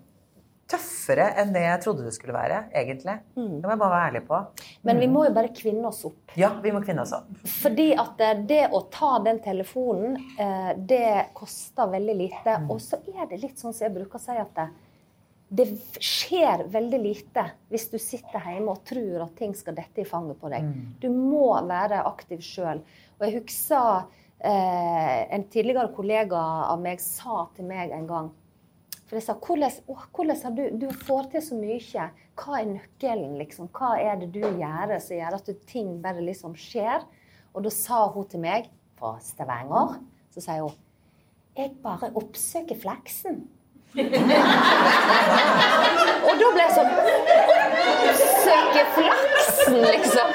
tøffere 0.70 1.26
enn 1.40 1.52
det 1.54 1.62
jeg 1.64 1.82
trodde 1.84 2.06
det 2.06 2.12
skulle 2.14 2.34
være, 2.34 2.60
egentlig. 2.76 3.16
Det 3.34 3.64
må 3.64 3.72
jeg 3.72 3.80
bare 3.80 3.94
være 3.94 4.10
ærlig 4.10 4.22
på. 4.28 4.40
Men 4.86 5.00
vi 5.02 5.08
må 5.10 5.24
jo 5.26 5.32
bare 5.36 5.52
kvinne 5.54 5.90
oss 5.90 6.02
opp. 6.06 6.34
Ja, 6.38 6.52
vi 6.62 6.74
må 6.74 6.82
kvinne 6.84 7.04
oss 7.06 7.14
opp. 7.16 7.30
Fordi 7.62 7.88
at 7.98 8.22
eh, 8.26 8.44
det 8.50 8.62
å 8.76 8.84
ta 8.92 9.16
den 9.24 9.40
telefonen, 9.44 10.18
eh, 10.38 10.70
det 10.76 11.32
koster 11.38 11.90
veldig 11.90 12.16
lite. 12.18 12.60
Og 12.70 12.78
så 12.82 13.00
er 13.14 13.30
det 13.30 13.40
litt 13.42 13.58
sånn 13.58 13.74
som 13.74 13.86
jeg 13.88 13.96
bruker 13.98 14.20
å 14.20 14.22
si 14.22 14.38
at 14.38 14.54
det, 14.58 14.68
det 15.50 15.66
skjer 15.98 16.62
veldig 16.70 16.98
lite 17.02 17.42
hvis 17.72 17.88
du 17.90 17.96
sitter 17.98 18.44
hjemme 18.52 18.70
og 18.70 18.84
tror 18.86 19.24
at 19.24 19.32
ting 19.38 19.54
skal 19.58 19.74
dette 19.74 20.02
i 20.02 20.06
fanget 20.06 20.38
på 20.38 20.50
deg. 20.52 20.68
Du 21.02 21.08
må 21.10 21.50
være 21.66 22.04
aktiv 22.06 22.42
sjøl. 22.44 22.82
Og 23.18 23.24
jeg 23.26 23.40
husker 23.40 24.04
eh, 24.38 25.26
en 25.34 25.48
tidligere 25.50 25.90
kollega 25.96 26.38
av 26.70 26.78
meg 26.82 27.02
sa 27.02 27.48
til 27.56 27.66
meg 27.66 27.90
en 27.96 28.06
gang 28.08 28.30
For 29.08 29.18
jeg 29.18 29.26
sa 29.26 29.34
hvordan, 29.34 29.78
å, 29.90 29.98
hvordan 30.14 30.42
har 30.44 30.54
du 30.54 30.64
Du 30.84 30.88
får 31.02 31.32
til 31.32 31.42
så 31.42 31.58
mye. 31.58 32.08
Hva 32.38 32.60
er 32.60 32.70
nøkkelen, 32.70 33.34
liksom? 33.42 33.72
Hva 33.74 33.96
er 33.98 34.22
det 34.22 34.30
du 34.36 34.44
gjør 34.44 34.98
som 35.02 35.18
gjør 35.18 35.40
at 35.40 35.54
ting 35.66 35.96
bare 36.04 36.22
liksom 36.22 36.54
skjer? 36.54 37.02
Og 37.50 37.66
da 37.66 37.74
sa 37.74 38.04
hun 38.14 38.30
til 38.30 38.46
meg 38.46 38.70
fra 39.00 39.16
Stavanger, 39.24 39.98
så 40.30 40.44
sier 40.46 40.62
hun 40.62 40.78
Jeg 41.58 41.74
bare 41.82 42.14
oppsøker 42.14 42.78
flaksen. 42.78 43.48
Og 46.30 46.34
da 46.38 46.48
ble 46.54 46.62
jeg 46.62 46.74
sånn 46.76 46.92
Oppsøke 48.10 48.82
flaksen, 48.94 49.78
liksom. 49.82 50.28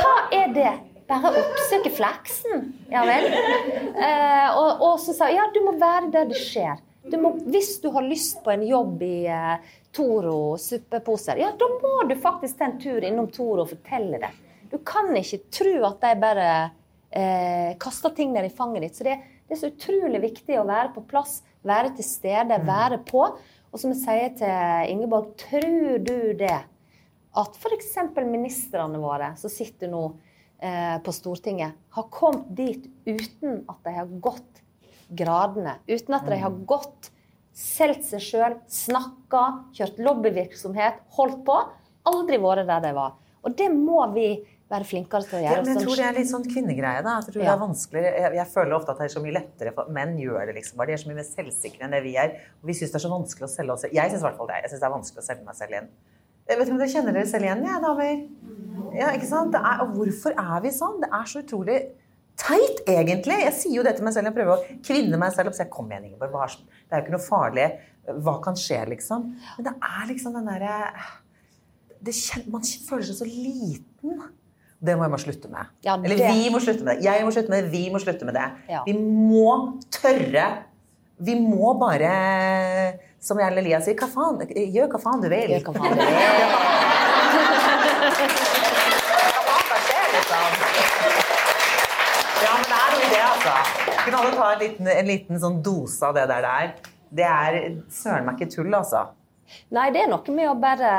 Hva 0.00 0.16
er 0.34 0.48
det? 0.56 0.72
Bare 1.06 1.30
oppsøke 1.38 1.90
flaksen? 1.94 2.64
Ja 2.90 3.04
vel. 3.06 3.28
Eh, 3.30 4.48
og, 4.58 4.82
og 4.82 4.96
så 5.02 5.14
sa 5.14 5.28
jeg 5.30 5.38
ja, 5.38 5.46
du 5.54 5.60
må 5.62 5.76
være 5.78 6.10
der 6.14 6.26
det 6.32 6.40
skjer. 6.40 6.82
Du 7.06 7.14
må, 7.22 7.30
hvis 7.46 7.76
du 7.82 7.92
har 7.94 8.02
lyst 8.02 8.40
på 8.42 8.50
en 8.50 8.64
jobb 8.66 9.02
i 9.06 9.26
eh, 9.30 9.54
Toro 9.94 10.56
suppeposer, 10.58 11.38
ja, 11.38 11.52
da 11.54 11.68
må 11.78 12.00
du 12.10 12.16
faktisk 12.18 12.58
ta 12.58 12.66
en 12.66 12.80
tur 12.82 13.06
innom 13.06 13.30
Toro 13.30 13.62
og 13.62 13.70
fortelle 13.70 14.18
det. 14.24 14.32
Du 14.72 14.80
kan 14.82 15.14
ikke 15.14 15.44
tro 15.54 15.76
at 15.86 16.02
de 16.02 16.12
bare 16.18 16.48
eh, 17.14 17.70
kaster 17.78 18.10
ting 18.16 18.34
ned 18.34 18.48
i 18.48 18.54
fanget 18.54 18.88
ditt. 18.88 18.98
Så 18.98 19.06
det, 19.06 19.20
det 19.46 19.54
er 19.54 19.60
så 19.60 19.70
utrolig 19.70 20.20
viktig 20.24 20.58
å 20.58 20.66
være 20.66 20.90
på 20.94 21.04
plass, 21.06 21.40
være 21.66 21.92
til 21.96 22.06
stede, 22.06 22.58
være 22.66 22.98
på. 23.06 23.22
Og 23.70 23.80
som 23.80 23.92
jeg 23.92 24.00
sier 24.02 24.32
til 24.40 24.92
Ingeborg, 24.94 25.34
tror 25.38 26.00
du 26.02 26.32
det 26.38 26.56
at 27.36 27.58
f.eks. 27.60 27.92
ministrene 28.24 28.98
våre 28.98 29.34
som 29.38 29.52
sitter 29.52 29.90
nå 29.92 30.02
eh, 30.58 30.96
på 31.04 31.14
Stortinget, 31.14 31.76
har 31.94 32.08
kommet 32.10 32.48
dit 32.56 32.88
uten 33.06 33.62
at 33.68 33.82
de 33.84 33.94
har 33.98 34.14
gått 34.24 34.62
gradene. 35.08 35.76
Uten 35.86 36.16
at 36.16 36.26
de 36.26 36.40
har 36.42 36.58
gått, 36.66 37.12
solgt 37.56 38.08
seg 38.08 38.24
sjøl, 38.24 38.58
snakka, 38.68 39.44
kjørt 39.76 40.00
lobbyvirksomhet, 40.02 41.04
holdt 41.16 41.44
på. 41.46 41.60
Aldri 42.08 42.40
vært 42.42 42.66
der 42.68 42.82
de 42.84 42.92
var. 42.96 43.14
Og 43.46 43.54
det 43.54 43.68
må 43.70 44.02
vi 44.16 44.30
være 44.72 44.86
flinkere 44.88 45.26
til 45.26 45.38
å 45.38 45.42
Ja, 45.44 45.56
men 45.62 45.70
jeg 45.70 45.84
tror 45.84 46.00
det 46.00 46.06
er 46.08 46.16
litt 46.16 46.30
sånn 46.30 46.46
kvinnegreie. 46.46 47.02
da. 47.06 47.16
Jeg 47.20 47.28
tror 47.28 47.42
det 47.44 47.50
er 47.52 47.60
vanskeligere. 47.60 48.22
Jeg, 48.24 48.32
jeg 48.40 48.50
føler 48.54 48.76
ofte 48.78 48.94
at 48.94 48.98
det 49.02 49.06
er 49.06 49.14
så 49.14 49.22
mye 49.22 49.36
lettere 49.36 49.72
for 49.76 49.92
menn 49.94 50.16
gjør 50.18 50.48
det 50.50 50.56
liksom 50.58 50.80
bare. 50.80 50.90
De 50.90 50.96
er 50.96 51.02
så 51.02 51.10
mye 51.10 51.20
mer 51.20 51.28
selvsikre 51.28 51.86
enn 51.86 51.94
det 51.94 52.02
vi 52.06 52.16
er. 52.18 52.34
Og 52.62 52.70
vi 52.70 52.74
syns 52.78 52.94
det 52.94 52.98
er 52.98 53.04
så 53.06 53.12
vanskelig 53.12 53.46
å 53.46 53.52
selge 53.52 53.76
oss. 53.76 53.86
Jeg 53.86 54.10
syns 54.12 54.24
i 54.24 54.26
hvert 54.26 54.40
fall 54.40 54.50
det. 54.50 54.62
Jeg 54.64 54.72
synes 54.72 54.82
det 54.82 54.88
er 54.88 54.96
vanskelig 54.96 55.22
å 55.22 55.26
selge 55.28 55.46
meg 55.46 55.58
selv 55.60 55.78
inn. 55.80 55.90
Jeg 56.46 56.58
vet 56.58 56.66
ikke 56.66 56.74
om 56.76 56.80
dere 56.82 56.92
kjenner 56.94 57.16
dere 57.16 57.28
selv 57.30 57.46
igjen, 57.46 57.62
jeg, 57.66 57.82
damer. 57.82 58.18
Ja, 58.96 59.12
ikke 59.18 59.28
sant? 59.30 59.54
Det 59.54 59.60
er, 59.66 59.80
og 59.82 59.94
hvorfor 59.98 60.34
er 60.38 60.60
vi 60.62 60.72
sånn? 60.74 61.00
Det 61.02 61.10
er 61.18 61.30
så 61.30 61.42
utrolig 61.42 61.78
teit, 62.38 62.82
egentlig. 62.90 63.38
Jeg 63.46 63.54
sier 63.58 63.78
jo 63.80 63.84
det 63.86 63.96
til 63.98 64.06
meg 64.06 64.14
selv. 64.14 64.30
Jeg 64.30 64.36
prøver 64.36 64.54
å 64.54 64.80
kvinne 64.86 65.20
meg 65.20 65.34
selv 65.34 65.50
opp. 65.50 65.58
Så 65.58 65.64
jeg 65.64 65.72
kom 65.74 65.90
igjen, 65.90 66.08
Ingeborg. 66.10 66.58
Det 66.86 66.94
er 66.94 67.00
jo 67.00 67.06
ikke 67.06 67.16
noe 67.16 67.26
farlig. 67.26 67.68
Hva 68.22 68.36
kan 68.44 68.58
skje, 68.58 68.80
liksom? 68.92 69.30
Men 69.58 69.66
det 69.66 69.74
er 69.82 70.10
liksom 70.12 70.36
den 70.38 70.50
derre 70.50 70.74
Man 72.52 72.62
føler 72.62 73.06
seg 73.08 73.16
så 73.18 73.26
liten. 73.26 74.20
Det 74.80 74.92
må 74.96 75.06
jeg 75.06 75.10
bare 75.14 75.22
slutte 75.24 75.48
med. 75.50 75.66
Ja, 75.84 75.94
Eller 75.96 76.16
det- 76.16 76.30
vi 76.34 76.50
må 76.52 76.58
slutte 76.60 76.84
med 76.84 76.96
det. 76.98 77.04
Jeg 77.04 77.24
må 77.24 77.30
slutte 77.32 77.48
med 77.50 77.64
det. 77.64 77.70
Vi 77.72 77.90
må 77.90 77.98
slutte 78.02 78.24
med 78.28 78.34
det. 78.34 78.46
Ja. 78.68 78.82
Vi 78.86 78.92
må 78.92 79.80
tørre. 79.90 80.46
Vi 81.18 81.34
må 81.40 81.72
bare, 81.80 82.98
som 83.18 83.38
Jarle 83.40 83.62
Lia 83.64 83.80
sier, 83.80 83.94
hva 83.96 84.06
faen? 84.12 84.36
Gjør 84.52 84.88
hva 84.92 85.00
faen 85.00 85.22
du 85.22 85.28
vil. 85.32 85.48
Gjør 85.48 85.62
hva 85.64 85.72
faen 85.78 85.96
du 85.96 86.04
vil. 86.04 87.16
Hva 89.46 89.58
faen 89.64 89.82
skjer, 89.86 90.06
liksom? 90.14 90.46
Ja, 92.44 92.52
men 92.60 92.66
det 92.68 92.76
er 92.76 92.88
noe 92.92 93.00
i 93.00 93.10
det, 93.14 93.22
altså. 93.30 93.54
Kunne 94.04 94.18
alle 94.20 94.34
ta 94.36 94.50
en 94.52 94.60
liten, 94.60 94.88
en 94.92 95.08
liten 95.10 95.40
sånn 95.42 95.58
dose 95.64 96.02
av 96.06 96.14
det 96.18 96.26
der 96.30 96.42
der? 96.46 96.74
Det 97.16 97.24
er 97.26 97.58
søren 97.96 98.26
meg 98.28 98.36
ikke 98.40 98.50
tull, 98.58 98.74
altså. 98.76 99.06
Nei, 99.70 99.88
det 99.94 100.02
er 100.04 100.08
noe 100.10 100.34
med 100.34 100.50
å 100.50 100.56
bare 100.60 100.92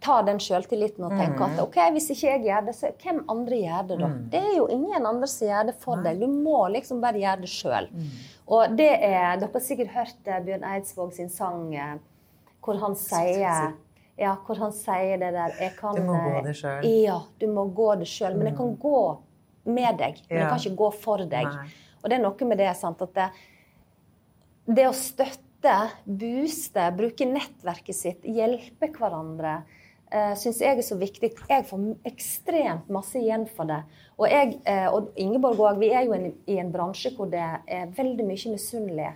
ta 0.00 0.20
den 0.22 0.38
sjøltilliten 0.38 1.04
og 1.08 1.14
tenke 1.18 1.42
at 1.42 1.58
ok, 1.62 1.76
hvis 1.96 2.10
ikke 2.14 2.28
jeg 2.28 2.42
gjør 2.46 2.66
det, 2.68 2.74
så 2.78 2.90
hvem 3.02 3.24
andre 3.32 3.56
gjør 3.64 3.88
det 3.88 3.96
da? 3.98 4.10
Det 4.34 4.42
er 4.50 4.54
jo 4.56 4.68
ingen 4.70 5.06
andre 5.10 5.26
som 5.26 5.48
gjør 5.48 5.66
det 5.70 5.74
for 5.82 6.04
deg. 6.04 6.20
Du 6.22 6.28
må 6.30 6.60
liksom 6.70 7.00
bare 7.02 7.18
gjøre 7.18 7.42
det 7.42 7.50
sjøl. 7.50 7.88
Og 8.46 8.76
det 8.78 8.92
er 8.94 9.40
Dere 9.40 9.50
har 9.52 9.64
sikkert 9.64 9.90
hørt 9.92 10.30
eh, 10.30 10.38
Bjørn 10.46 10.64
Eidsvåg 10.64 11.12
sin 11.16 11.28
sang 11.28 11.74
eh, 11.74 11.96
hvor 12.64 12.78
han 12.80 12.94
sier 12.96 13.74
ja, 14.18 14.32
hvor 14.46 14.58
han 14.58 14.72
sier 14.74 15.18
det 15.20 15.30
der 15.34 15.52
jeg 15.60 15.74
kan, 15.78 15.94
Du 15.94 16.02
må 16.06 16.16
gå 16.18 16.30
eh, 16.38 16.44
det 16.46 16.54
selv. 16.58 16.86
Ja, 16.86 17.18
du 17.38 17.46
må 17.54 17.66
gå 17.74 17.90
det 18.00 18.08
sjøl. 18.10 18.38
Men 18.38 18.50
jeg 18.50 18.56
kan 18.58 18.72
gå 18.80 19.02
med 19.68 20.00
deg, 20.00 20.22
men 20.28 20.40
jeg 20.40 20.48
kan 20.48 20.62
ikke 20.62 20.80
gå 20.80 20.88
for 21.02 21.26
deg. 21.28 21.50
Og 22.00 22.08
det 22.10 22.16
er 22.16 22.24
noe 22.24 22.48
med 22.48 22.58
det 22.58 22.70
sant, 22.78 23.02
at 23.04 23.14
det, 23.14 23.28
det 24.78 24.86
å 24.88 24.94
støtte, 24.96 25.76
booste, 26.06 26.86
bruke 26.96 27.26
nettverket 27.28 27.96
sitt, 27.96 28.26
hjelpe 28.26 28.90
hverandre, 28.94 29.58
uh, 30.14 30.34
syns 30.38 30.60
jeg 30.64 30.78
er 30.78 30.86
så 30.86 30.98
viktig. 30.98 31.32
Jeg 31.48 31.66
får 31.68 31.86
ekstremt 32.08 32.90
masse 32.92 33.18
igjen 33.20 33.46
for 33.54 33.68
det. 33.70 33.82
Og, 34.18 34.26
jeg, 34.26 34.58
eh, 34.66 34.88
og 34.90 35.12
Ingeborg 35.20 35.60
òg, 35.62 35.78
vi 35.78 35.92
er 35.94 36.08
jo 36.08 36.14
en, 36.16 36.32
i 36.50 36.58
en 36.58 36.72
bransje 36.74 37.12
hvor 37.14 37.28
det 37.30 37.38
er 37.38 37.90
veldig 37.94 38.26
mye 38.26 38.54
misunnelige. 38.56 39.12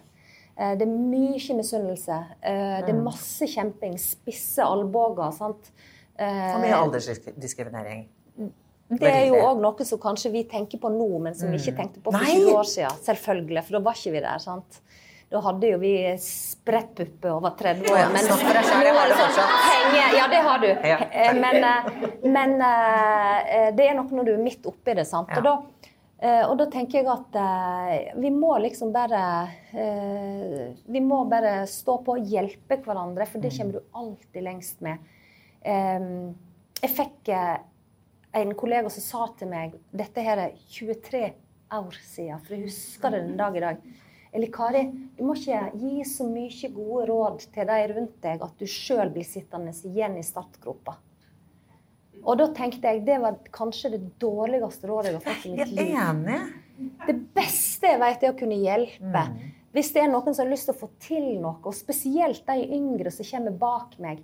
Eh, 0.54 0.74
det 0.78 0.86
er 0.86 0.92
mye 0.92 1.56
misunnelse. 1.58 2.18
Eh, 2.38 2.78
det 2.86 2.92
er 2.94 3.00
masse 3.02 3.48
kjemping. 3.50 3.96
Spisse 3.98 4.62
albuer. 4.62 5.32
sant? 5.34 5.72
Eh, 6.18 6.54
Og 6.54 6.60
mye 6.62 6.76
aldersdiskriminering. 6.76 8.06
det 8.92 9.08
er 9.08 9.26
jo 9.30 9.40
òg 9.40 9.60
noe 9.62 9.84
som 9.88 9.98
kanskje 9.98 10.30
vi 10.30 10.44
tenker 10.44 10.78
på 10.78 10.90
nå, 10.92 11.08
men 11.24 11.34
som 11.34 11.50
vi 11.50 11.58
ikke 11.58 11.76
tenkte 11.80 12.02
på 12.04 12.12
for 12.12 12.20
20 12.28 12.52
år 12.52 12.68
siden. 12.68 12.98
Selvfølgelig, 13.06 13.64
for 13.64 13.78
da 13.78 13.80
var 13.80 13.96
ikke 13.98 14.12
vi 14.12 14.20
der. 14.20 14.38
sant? 14.38 14.82
Da 15.32 15.40
hadde 15.40 15.68
jo 15.70 15.78
vi 15.80 15.92
sprettpuppe 16.20 17.30
over 17.32 17.40
var 17.46 17.54
30 17.58 17.86
år. 17.88 18.00
Men, 18.12 18.26
ja, 18.28 18.34
har 18.36 19.08
det 19.08 19.16
fortsatt. 19.16 19.52
Henger, 19.68 20.16
ja, 20.18 20.26
det 20.28 20.40
har 20.44 20.58
du. 20.58 20.66
Ja. 20.68 20.98
Eh, 21.10 21.34
Men, 21.34 21.64
eh, 21.64 22.08
men 22.28 22.52
eh, 22.60 23.70
det 23.76 23.86
er 23.88 23.96
nok 23.96 24.10
når 24.12 24.28
du 24.28 24.32
er 24.34 24.42
midt 24.44 24.66
oppi 24.68 24.94
det. 24.98 25.06
sant? 25.08 25.32
Ja. 25.32 25.40
Og, 25.40 25.46
da, 25.46 25.54
og 26.50 26.52
da 26.60 26.66
tenker 26.70 27.00
jeg 27.00 27.08
at 27.10 27.38
vi 28.20 28.30
må 28.30 28.52
liksom 28.62 28.92
bare 28.94 29.22
Vi 30.84 31.00
må 31.02 31.24
bare 31.30 31.64
stå 31.66 31.96
på 32.04 32.18
og 32.18 32.28
hjelpe 32.28 32.76
hverandre, 32.84 33.26
for 33.26 33.38
Mm. 33.40 33.42
det 33.42 33.56
kommer 33.56 33.72
du 33.72 33.80
alltid 33.94 34.42
lengst 34.44 34.80
med. 34.84 34.98
Jeg 35.64 36.90
fikk 36.90 37.32
en 38.34 38.54
kollega 38.54 38.90
som 38.90 39.02
sa 39.02 39.26
til 39.38 39.48
meg 39.48 39.74
Dette 39.92 40.20
her 40.22 40.36
er 40.38 40.52
23 40.70 41.32
år 41.72 41.92
siden, 42.04 42.38
for 42.44 42.54
jeg 42.54 42.68
husker 42.68 43.10
det 43.10 43.24
den 43.26 43.36
dag 43.36 43.56
i 43.56 43.60
dag. 43.60 43.76
Eller 44.32 44.48
Kari, 44.52 44.86
du 45.16 45.24
må 45.28 45.36
ikke 45.36 45.60
gi 45.76 46.04
så 46.08 46.24
mye 46.24 46.68
gode 46.72 47.06
råd 47.10 47.46
til 47.52 47.68
de 47.68 47.80
rundt 47.92 48.18
deg 48.24 48.44
at 48.44 48.54
du 48.60 48.68
sjøl 48.70 49.12
blir 49.12 49.26
sittende 49.28 49.74
igjen 49.88 50.16
i 50.16 50.24
startgropa. 50.24 50.96
Og 52.22 52.38
da 52.38 52.46
tenkte 52.54 52.88
jeg 52.88 53.02
det 53.06 53.18
var 53.20 53.38
kanskje 53.52 53.96
det 53.96 54.02
dårligste 54.22 54.88
rådet 54.88 55.10
jeg 55.10 55.18
har 55.18 55.24
fått 55.26 55.46
i 55.48 55.52
mitt 55.52 55.72
liv. 55.74 55.82
Jeg 55.82 55.98
er 55.98 56.12
enig. 56.12 56.38
Det 57.06 57.16
beste 57.36 57.90
jeg 57.90 58.00
vet, 58.00 58.22
er 58.24 58.32
å 58.32 58.38
kunne 58.38 58.58
hjelpe. 58.58 59.24
Hvis 59.72 59.92
det 59.94 60.02
er 60.04 60.10
noen 60.12 60.34
som 60.34 60.44
har 60.44 60.52
lyst 60.52 60.68
til 60.68 60.74
å 60.74 60.80
få 60.80 60.88
til 61.02 61.28
noe, 61.40 61.58
og 61.64 61.76
spesielt 61.76 62.44
de 62.48 62.66
yngre 62.76 63.12
som 63.12 63.26
kommer 63.28 63.56
bak 63.58 63.96
meg, 64.02 64.20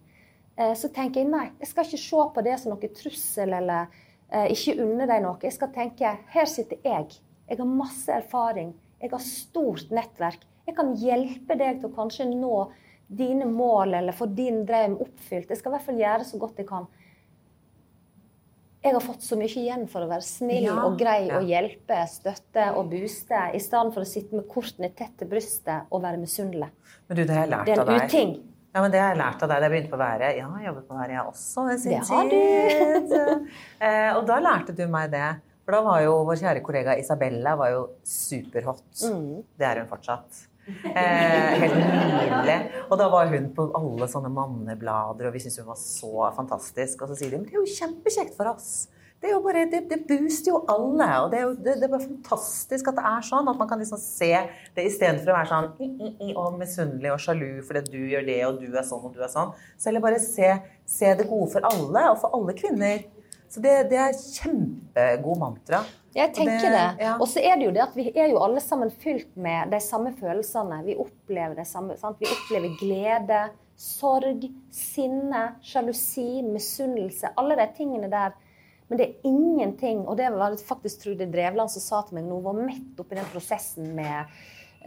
eh, 0.57 0.75
så 0.79 0.91
tenker 0.95 1.23
jeg 1.23 1.31
nei, 1.33 1.47
jeg 1.61 1.71
skal 1.71 1.89
ikke 1.89 2.03
se 2.05 2.27
på 2.35 2.45
det 2.47 2.59
som 2.61 2.75
noe 2.75 2.91
trussel 3.01 3.57
eller 3.61 3.89
eh, 4.31 4.53
ikke 4.55 4.79
unne 4.85 5.09
dem 5.09 5.25
noe. 5.25 5.41
Jeg 5.43 5.57
skal 5.57 5.73
tenke 5.75 6.15
her 6.35 6.51
sitter 6.51 6.81
jeg. 6.85 7.19
Jeg 7.49 7.61
har 7.61 7.71
masse 7.71 8.13
erfaring. 8.13 8.75
Jeg 8.99 9.13
har 9.13 9.23
stort 9.23 9.91
nettverk. 9.95 10.45
Jeg 10.69 10.77
kan 10.77 10.93
hjelpe 11.01 11.57
deg 11.57 11.81
til 11.81 11.89
å 11.91 11.97
kanskje 11.97 12.27
nå 12.29 12.69
dine 13.09 13.47
mål 13.49 13.95
eller 14.03 14.17
få 14.17 14.27
din 14.37 14.65
drøm 14.69 14.99
oppfylt. 15.01 15.49
Jeg 15.49 15.61
skal 15.61 15.73
i 15.73 15.77
hvert 15.77 15.87
fall 15.87 16.01
gjøre 16.03 16.27
så 16.29 16.41
godt 16.41 16.59
jeg 16.61 16.69
kan. 16.69 16.89
Jeg 18.85 18.95
har 18.95 19.03
fått 19.03 19.25
så 19.27 19.37
mye 19.39 19.51
igjen 19.51 19.89
for 19.91 20.05
å 20.05 20.11
være 20.11 20.23
snill 20.23 20.69
Ja, 20.69 20.77
og 20.87 20.99
grei 21.01 21.25
ja. 21.27 21.41
og 21.41 21.49
hjelpe, 21.49 21.97
støtte 22.11 22.69
og 22.79 22.93
booste, 22.93 23.41
i 23.57 23.61
stedet 23.63 23.95
for 23.97 24.05
å 24.05 24.09
sitte 24.09 24.39
med 24.39 24.47
kortene 24.51 24.93
tett 24.95 25.17
til 25.19 25.31
brystet 25.31 25.89
og 25.91 26.05
være 26.05 26.21
misunnelig. 26.21 26.69
Men 27.09 27.19
du, 27.19 27.25
det 27.25 27.35
har 27.35 27.43
jeg 27.47 27.53
lært 27.55 27.67
Det 27.67 27.75
er 27.75 27.83
av 27.83 27.91
en 27.91 27.99
deg. 27.99 28.13
uting. 28.13 28.37
Ja, 28.69 28.83
men 28.85 28.93
Det 28.93 29.01
har 29.01 29.11
jeg 29.15 29.19
lært 29.19 29.43
av 29.43 29.51
deg 29.51 29.63
Det 29.65 29.69
begynte 29.73 29.91
på 29.91 29.99
å 29.99 30.03
være. 30.05 30.31
Ja, 30.37 30.49
jeg 30.61 30.69
jobbet 30.69 30.87
på 30.87 30.95
å 30.95 31.01
være 31.01 31.17
jeg 31.17 31.25
også 31.33 31.67
sin 31.81 31.95
Det 31.97 32.03
har 32.13 32.31
tid. 32.31 33.15
eh, 33.89 34.11
og 34.13 34.27
da 34.29 34.39
lærte 34.45 34.77
du 34.77 34.85
meg 34.93 35.11
det. 35.17 35.29
For 35.69 35.77
da 35.77 35.83
var 35.85 35.99
jo 36.01 36.13
vår 36.25 36.39
kjære 36.41 36.61
kollega 36.65 36.95
Isabella 36.97 37.51
var 37.61 37.75
jo 37.75 37.81
superhot. 38.09 38.87
Mm. 39.05 39.43
Det 39.61 39.67
er 39.69 39.83
hun 39.83 39.91
fortsatt. 39.91 40.47
Eh, 40.65 41.59
helt 41.61 41.75
nydelig. 41.77 42.55
Og 42.87 42.95
da 42.97 43.09
var 43.13 43.29
hun 43.29 43.51
på 43.53 43.67
alle 43.77 44.09
sånne 44.09 44.31
manneblader, 44.33 45.29
og 45.29 45.37
vi 45.37 45.43
syntes 45.45 45.61
hun 45.61 45.69
var 45.69 45.77
så 45.77 46.31
fantastisk. 46.39 47.03
Og 47.05 47.13
så 47.13 47.19
sier 47.19 47.35
de 47.35 47.43
men 47.43 47.45
det 47.51 47.53
er 47.53 47.61
jo 47.61 47.75
kjempekjekt 47.75 48.33
for 48.39 48.49
oss. 48.55 48.71
Det, 49.19 49.29
er 49.29 49.35
jo 49.35 49.43
bare, 49.45 49.67
det, 49.69 49.83
det 49.91 49.99
booster 50.09 50.55
jo 50.55 50.63
alle. 50.73 51.11
Og 51.27 51.29
det 51.35 51.43
er 51.43 51.45
jo 51.45 51.53
det, 51.59 51.77
det 51.83 51.85
er 51.85 51.93
bare 51.99 52.07
fantastisk 52.07 52.89
at 52.89 53.03
det 53.03 53.05
er 53.13 53.29
sånn. 53.29 53.53
At 53.53 53.61
man 53.61 53.69
kan 53.69 53.85
liksom 53.85 54.01
se 54.01 54.33
det 54.73 54.89
istedenfor 54.89 55.35
å 55.35 55.37
være 55.37 55.53
sånn 55.53 55.71
i, 55.85 55.91
i, 55.93 56.11
i, 56.31 56.33
og 56.33 56.57
misunnelig 56.57 57.13
og 57.13 57.21
sjalu 57.27 57.51
fordi 57.69 57.85
du 57.93 58.01
gjør 58.15 58.25
det, 58.33 58.41
og 58.49 58.65
du 58.65 58.73
er 58.73 58.89
sånn, 58.89 59.05
og 59.05 59.13
du 59.13 59.21
er 59.21 59.37
sånn. 59.37 59.53
Så 59.77 59.93
heller 59.93 60.09
bare 60.09 60.25
se, 60.25 60.57
se 60.89 61.13
det 61.21 61.29
gode 61.29 61.53
for 61.59 61.69
alle, 61.75 62.09
og 62.09 62.23
for 62.25 62.41
alle 62.41 62.57
kvinner. 62.57 63.05
Så 63.49 63.63
det, 63.65 63.75
det 63.91 63.99
er 64.01 64.17
kjempegod 64.17 65.41
mantra. 65.41 65.83
Jeg 66.17 66.33
tenker 66.35 66.73
det. 66.73 66.87
ja. 67.01 67.15
Og 67.21 67.29
så 67.31 67.41
er 67.45 67.57
det 67.57 67.69
jo 67.69 67.73
det 67.77 67.85
at 67.85 67.97
vi 67.97 68.09
er 68.11 68.33
jo 68.33 68.43
alle 68.43 68.61
sammen 68.65 68.91
fylt 68.91 69.31
med 69.41 69.71
de 69.73 69.81
samme 69.83 70.13
følelsene. 70.19 70.83
Vi 70.87 70.97
opplever 70.99 71.57
det 71.61 71.69
samme. 71.69 71.97
Sant? 72.01 72.19
Vi 72.21 72.29
opplever 72.29 72.75
glede, 72.81 73.41
sorg, 73.79 74.45
sinne, 74.75 75.45
sjalusi, 75.65 76.43
misunnelse. 76.45 77.33
Alle 77.39 77.57
de 77.61 77.69
tingene 77.77 78.11
der. 78.13 78.37
Men 78.89 78.99
det 79.01 79.05
er 79.05 79.27
ingenting 79.29 80.07
Og 80.09 80.17
det 80.17 80.31
var 80.33 80.55
faktisk 80.65 81.03
Trude 81.03 81.27
Drevland 81.29 81.69
som 81.69 81.83
sa 81.85 81.99
til 82.09 82.17
meg 82.17 82.25
nå, 82.25 82.39
var 82.41 82.57
midt 82.57 82.97
oppi 82.97 83.19
den 83.19 83.27
prosessen 83.29 83.91
med 83.93 84.31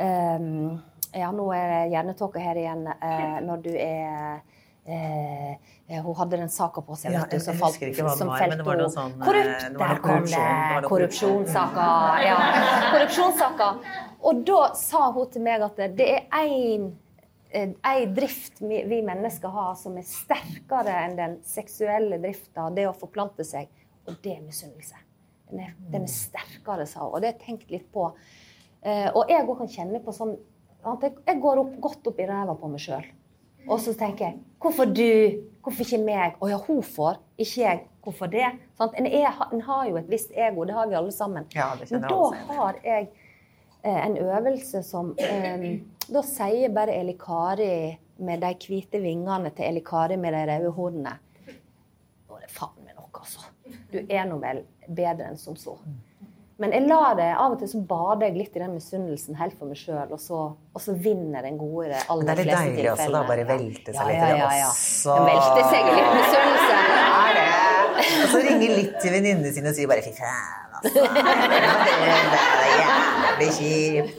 um, 0.02 0.80
Ja, 1.14 1.30
nå 1.30 1.46
er 1.54 1.68
det 1.70 1.92
hjernetåka 1.94 2.42
her 2.42 2.58
igjen. 2.58 2.88
uh, 2.90 3.38
når 3.46 3.62
du 3.62 3.70
er 3.76 4.42
eh, 4.86 6.02
hun 6.02 6.16
hadde 6.16 6.38
den 6.38 6.50
saka 6.50 6.82
på 6.82 6.96
seg. 6.98 7.12
Ja, 7.14 7.26
du, 7.30 7.38
som 7.40 7.56
falt- 7.60 7.78
som 7.96 8.06
var, 8.06 8.18
men 8.18 8.38
felte 8.40 8.58
det 8.58 8.66
var 8.66 8.80
noe 8.80 8.88
henne. 8.88 8.96
sånn, 8.96 9.14
eh, 9.20 9.26
Korrupt! 9.26 9.62
det 9.68 9.78
var 9.78 9.88
Der 9.94 10.02
kom 10.02 10.26
det 10.26 10.90
korrupsjonssaker. 10.90 12.24
Ja, 12.26 12.38
korrupsjonssaker. 12.94 13.86
Og 14.22 14.44
da 14.46 14.74
sa 14.78 15.12
hun 15.12 15.30
til 15.32 15.42
meg 15.42 15.62
at 15.62 15.76
det 15.98 16.10
er 16.10 16.26
ei 17.84 18.06
drift 18.16 18.62
vi, 18.62 18.84
vi 18.88 19.02
mennesker 19.04 19.50
har 19.52 19.76
som 19.76 19.98
er 19.98 20.06
sterkere 20.08 20.94
enn 21.06 21.16
den 21.18 21.38
seksuelle 21.44 22.18
drifta, 22.22 22.70
det 22.74 22.88
å 22.88 22.94
forplante 22.96 23.44
seg, 23.44 23.68
og 24.08 24.16
det 24.24 24.38
er 24.38 24.42
misunnelse. 24.46 24.96
Den 25.52 25.60
er, 25.66 25.74
den 25.92 26.04
er 26.08 26.14
sterkere, 26.14 26.86
sa 26.88 27.04
hun. 27.04 27.16
Og 27.18 27.22
det 27.22 27.28
har 27.34 27.36
jeg 27.36 27.46
tenkt 27.46 27.72
litt 27.74 27.90
på. 27.92 28.06
Eh, 28.82 29.10
og 29.14 29.28
jeg 29.30 29.44
òg 29.46 29.58
kan 29.60 29.68
kjenne 29.68 30.00
på 30.04 30.14
sånn 30.16 30.38
at 30.88 31.04
jeg, 31.06 31.18
jeg 31.28 31.42
går 31.44 31.60
opp, 31.62 31.74
godt 31.84 32.08
opp 32.08 32.22
i 32.24 32.26
ræva 32.30 32.56
på 32.58 32.70
meg 32.72 32.80
sjøl. 32.82 33.04
Og 33.68 33.80
så 33.80 33.94
tenker 33.98 34.26
jeg 34.26 34.40
Hvorfor 34.62 34.86
du? 34.86 35.42
Hvorfor 35.62 35.86
ikke 35.86 36.02
meg? 36.06 36.36
Å 36.42 36.50
ja, 36.50 36.58
hun 36.68 36.82
får, 36.86 37.18
ikke 37.42 37.62
jeg. 37.62 37.82
Hvorfor 38.02 38.30
det? 38.34 38.48
Sånn? 38.78 38.94
En, 38.98 39.08
er, 39.10 39.42
en 39.54 39.64
har 39.66 39.88
jo 39.90 39.98
et 40.00 40.08
visst 40.10 40.32
ego, 40.34 40.66
det 40.66 40.74
har 40.74 40.90
vi 40.90 40.98
alle 40.98 41.14
sammen. 41.14 41.46
Ja, 41.54 41.72
det 41.78 41.90
Men 41.94 42.06
da 42.08 42.20
har 42.50 42.80
jeg 42.86 43.10
eh, 43.84 44.00
en 44.06 44.18
øvelse 44.22 44.82
som 44.86 45.14
eh, 45.22 45.66
Da 46.10 46.24
sier 46.26 46.74
bare 46.74 46.98
Eli 46.98 47.14
Kari 47.18 47.98
med 48.22 48.42
de 48.42 48.54
hvite 48.66 49.02
vingene 49.02 49.54
til 49.54 49.70
Eli 49.70 49.84
Kari 49.86 50.18
med 50.22 50.34
de 50.38 50.42
røde 50.50 50.74
hornene 50.78 51.16
Nå 51.48 52.38
er 52.38 52.46
det 52.46 52.54
faen 52.54 52.86
meg 52.86 52.98
noe, 52.98 53.10
altså. 53.22 53.46
Du 53.94 54.00
er 54.02 54.26
nå 54.30 54.38
vel 54.42 54.64
bedre 54.88 55.30
enn 55.30 55.40
som 55.42 55.58
så. 55.58 55.78
Men 56.62 56.74
jeg 56.76 56.86
lar 56.88 57.16
det 57.18 57.30
av 57.34 57.56
og 57.56 57.60
til 57.62 57.70
så 57.72 57.80
bader 57.90 58.28
jeg 58.28 58.36
litt 58.38 58.56
i 58.58 58.62
den 58.62 58.74
misunnelsen 58.76 59.38
helt 59.40 59.56
for 59.58 59.66
meg 59.72 59.80
sjøl, 59.82 60.12
og, 60.14 60.20
så- 60.22 60.52
og 60.76 60.82
så 60.84 60.94
vinner 60.94 61.42
den 61.48 61.58
gode 61.58 61.90
aller 61.90 62.22
Men 62.24 62.30
det 62.30 62.34
er 62.34 62.42
litt 62.44 62.52
fleste 62.54 62.76
deilig 62.76 62.92
også, 62.92 63.08
da, 63.16 63.22
bare 63.32 63.46
velte 63.50 63.96
seg 63.96 64.02
ja, 64.02 64.08
litt 64.12 64.22
i 64.22 64.32
det 64.32 64.60
ja, 64.62 64.68
også. 64.70 65.16
Velte 65.26 65.64
seg 65.72 65.90
i 65.90 65.96
litt 65.98 66.12
misunnelse. 66.20 66.78
Det? 67.38 67.48
Og 68.22 68.28
så 68.32 68.40
ringer 68.46 68.76
litt 68.78 68.96
til 69.02 69.12
venninnene 69.16 69.52
sine 69.56 69.70
og 69.72 69.76
sier 69.78 69.90
bare 69.90 70.02
'fy 70.06 70.14
faen', 70.18 70.71
altså. 70.84 71.02
Jævlig 72.82 73.50
kjipt. 73.58 74.18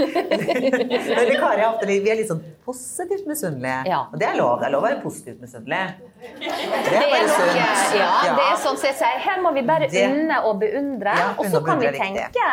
Men 1.09 1.33
Kari 1.41 1.65
ofte, 1.67 1.87
vi 1.89 2.11
er 2.11 2.19
litt 2.21 2.29
sånn 2.31 2.43
positivt 2.67 3.27
misunnelige. 3.29 3.79
Ja. 3.91 4.01
Og 4.13 4.19
det 4.21 4.29
er 4.31 4.37
lov. 4.39 4.59
Det 4.61 4.67
er 4.69 4.75
lov 4.75 4.83
å 4.83 4.89
være 4.89 5.01
positivt 5.05 5.41
misunnelig. 5.43 5.81
Det 6.21 6.29
Det 6.43 6.99
er 6.99 7.09
bare 7.13 7.29
sunt. 7.37 7.57
ja, 7.99 8.13
det 8.37 8.45
er 8.51 8.61
sånn 8.65 8.77
som 8.79 8.87
jeg 8.91 8.99
sier. 9.01 9.19
Her 9.27 9.43
må 9.45 9.53
vi 9.57 9.63
bare 9.63 9.89
Det- 9.91 10.05
unne 10.11 10.43
og 10.45 10.61
beundre. 10.61 11.17
Ja, 11.19 11.35
og 11.39 11.45
så 11.47 11.65
kan 11.65 11.79
vi 11.81 11.87
tenke 11.99 12.47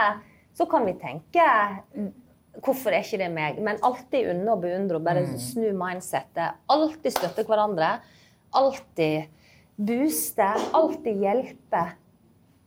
Så 0.54 0.66
kan 0.70 0.86
vi 0.86 0.94
tenke 0.94 1.44
Hvorfor 2.60 2.92
er 2.92 3.00
ikke 3.06 3.18
det 3.20 3.32
meg? 3.32 3.60
Men 3.64 3.78
alltid 3.82 4.30
unne 4.34 4.52
og 4.52 4.62
beundre 4.62 4.96
og 4.98 5.04
bare 5.06 5.22
Mm. 5.22 5.38
snu 5.40 5.72
mindsettet. 5.72 6.52
Alltid 6.70 7.12
støtte 7.14 7.46
hverandre. 7.46 8.00
Alltid 8.54 9.28
booste. 9.78 10.50
Alltid 10.74 11.22
hjelpe. 11.22 11.84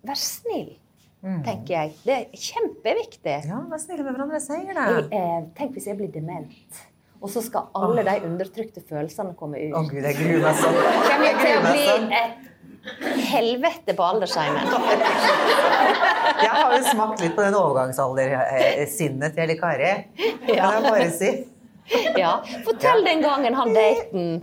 Vær 0.06 0.14
snill, 0.16 0.78
tenker 1.22 1.74
jeg. 1.76 1.92
Det 2.04 2.14
er 2.16 2.24
kjempeviktig. 2.46 3.36
Mm. 3.44 3.50
Ja, 3.52 3.60
vær 3.70 3.78
snille 3.82 4.02
med 4.06 4.12
hverandre. 4.16 4.38
Jeg 4.40 4.46
sier 4.48 4.72
Jeg, 4.72 4.74
det. 4.74 5.18
eh, 5.18 5.42
tenk 5.58 5.72
hvis 5.76 5.86
jeg 5.86 5.96
blir 6.00 6.10
dement. 6.14 6.80
Og 7.22 7.30
så 7.30 7.38
skal 7.44 7.68
alle 7.78 8.02
de 8.02 8.16
undertrykte 8.26 8.82
følelsene 8.88 9.36
komme 9.38 9.60
ut. 9.62 9.74
Å 9.78 9.84
gud, 9.86 10.02
jeg 10.02 10.16
gruer 10.18 10.40
meg 10.42 10.56
sånn. 10.58 10.74
kommer 10.74 11.26
Jeg 11.28 11.36
til 11.38 11.52
å 11.54 11.60
bli 11.68 11.84
sånn. 11.86 12.08
et 12.12 12.32
helvete 13.30 13.94
på 13.94 14.02
aldersheimen. 14.02 14.66
Jeg 16.42 16.50
har 16.50 16.72
jo 16.74 16.80
smakt 16.88 17.20
litt 17.22 17.36
på 17.36 17.44
den 17.46 17.54
overgangsaldersinnet 17.54 19.36
til 19.36 19.42
Eli 19.44 19.56
Kari. 19.60 19.92
Kan 20.48 20.56
jeg 20.56 20.82
bare 20.88 21.10
si. 21.14 21.30
Ja. 22.18 22.32
Fortell 22.66 23.04
den 23.06 23.22
gangen 23.22 23.54
han 23.58 23.72
daten 23.74 24.42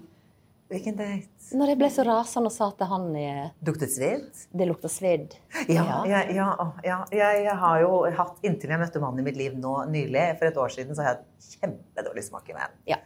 Hvilken 0.70 0.98
date? 1.00 1.26
Når 1.58 1.72
jeg 1.72 1.78
ble 1.80 1.88
så 1.90 2.04
rasende 2.06 2.50
og 2.52 2.54
sa 2.54 2.68
til 2.78 2.90
han 2.92 3.06
eh, 3.18 3.46
Luktet 3.66 3.90
svidd? 3.90 4.28
det 4.54 4.68
lukta 4.70 4.90
svidd. 4.92 5.34
Ja, 5.66 6.04
ja, 6.06 6.20
ja, 6.30 6.50
ja. 6.86 6.98
Jeg, 7.10 7.40
jeg 7.48 7.56
har 7.64 7.80
jo 7.82 8.04
hatt, 8.20 8.36
inntil 8.46 8.76
jeg 8.76 8.82
møtte 8.82 9.02
mannen 9.02 9.24
i 9.24 9.26
mitt 9.26 9.40
liv 9.40 9.56
nå 9.58 9.74
nylig, 9.90 10.28
for 10.38 10.52
et 10.52 10.60
år 10.62 10.76
siden, 10.76 10.94
så 10.94 11.02
har 11.02 11.10
jeg 11.10 11.18
hatt 11.18 11.50
kjempedårlig 11.56 12.26
smak 12.28 12.54
i 12.54 12.58
menn. 12.60 12.78
Ja. 12.92 13.00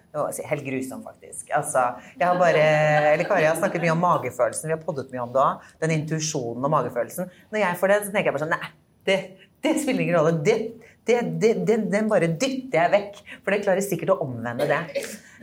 Helt 0.50 0.68
grusom, 0.68 1.06
faktisk. 1.08 1.48
Altså, 1.56 1.86
jeg 2.20 2.28
har 2.28 2.42
bare, 2.42 2.66
eller 3.14 3.32
Kari 3.32 3.48
har 3.48 3.56
snakket 3.60 3.86
mye 3.86 3.96
om 3.96 4.04
magefølelsen. 4.04 4.68
Vi 4.68 4.76
har 4.76 4.84
poddet 4.84 5.16
mye 5.16 5.24
om 5.24 5.32
det 5.32 5.44
òg. 5.46 5.72
Den 5.86 5.96
intuisjonen 5.96 6.68
og 6.68 6.76
magefølelsen. 6.76 7.32
Når 7.54 7.64
jeg 7.64 7.80
får 7.80 7.94
det, 7.94 8.02
så 8.04 8.12
tenker 8.18 8.34
jeg 8.34 8.36
bare 8.36 8.44
sånn 8.44 8.58
Nei, 8.58 8.74
det, 9.08 9.18
det 9.64 9.78
spiller 9.80 10.04
ingen 10.04 10.20
rolle. 10.20 10.36
Det, 10.44 10.60
det, 11.08 11.20
det, 11.42 11.54
den, 11.68 11.90
den 11.92 12.10
bare 12.12 12.30
dytter 12.32 12.80
jeg 12.80 12.94
vekk. 12.94 13.20
For 13.44 13.56
det 13.56 13.64
klarer 13.66 13.84
sikkert 13.86 14.14
å 14.16 14.22
omvende 14.26 14.68
det. 14.70 14.80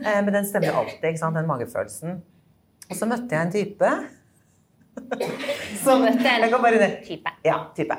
Eh, 0.01 0.19
men 0.25 0.31
den 0.33 0.47
stemmer 0.49 0.81
alltid, 0.81 1.03
ikke 1.11 1.21
sant? 1.21 1.37
den 1.37 1.49
magefølelsen. 1.49 2.19
Og 2.89 2.97
så 2.97 3.07
møtte 3.07 3.37
jeg 3.37 3.47
en 3.47 3.53
type 3.53 3.91
som 5.81 6.01
Møtte 6.03 6.27
en 6.27 6.43
jeg 6.43 6.51
kan 6.51 6.63
bare 6.63 6.87
type. 7.05 7.31
Ja, 7.47 7.57
type. 7.77 7.95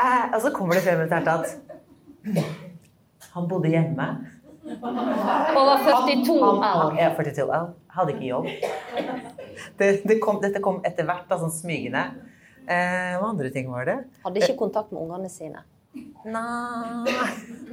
Eh, 0.00 0.26
og 0.32 0.38
så 0.44 0.52
kommer 0.54 0.78
det 0.78 0.84
frem 0.86 1.02
etter 1.04 1.28
at 1.34 3.30
han 3.34 3.48
bodde 3.50 3.70
hjemme. 3.72 4.06
Og 4.70 4.86
var 4.86 5.82
42 5.84 6.38
Han, 6.40 6.62
han, 6.62 6.80
år. 6.86 6.96
ja, 7.00 7.10
42 7.16 7.46
år. 7.46 7.68
Hadde 7.96 8.14
ikke 8.14 8.28
jobb. 8.28 8.48
Det, 9.78 9.88
det 10.06 10.18
kom, 10.22 10.38
dette 10.42 10.62
kom 10.62 10.80
etter 10.86 11.06
hvert, 11.08 11.26
da, 11.30 11.38
sånn 11.40 11.52
smygende. 11.54 12.04
Eh, 12.70 13.16
hva 13.18 13.30
andre 13.32 13.50
ting 13.52 13.70
var 13.72 13.88
det? 13.88 13.98
Hadde 14.24 14.42
ikke 14.44 14.58
kontakt 14.60 14.92
med 14.94 15.02
ungene 15.02 15.30
sine. 15.32 15.64
Nei, 15.94 17.12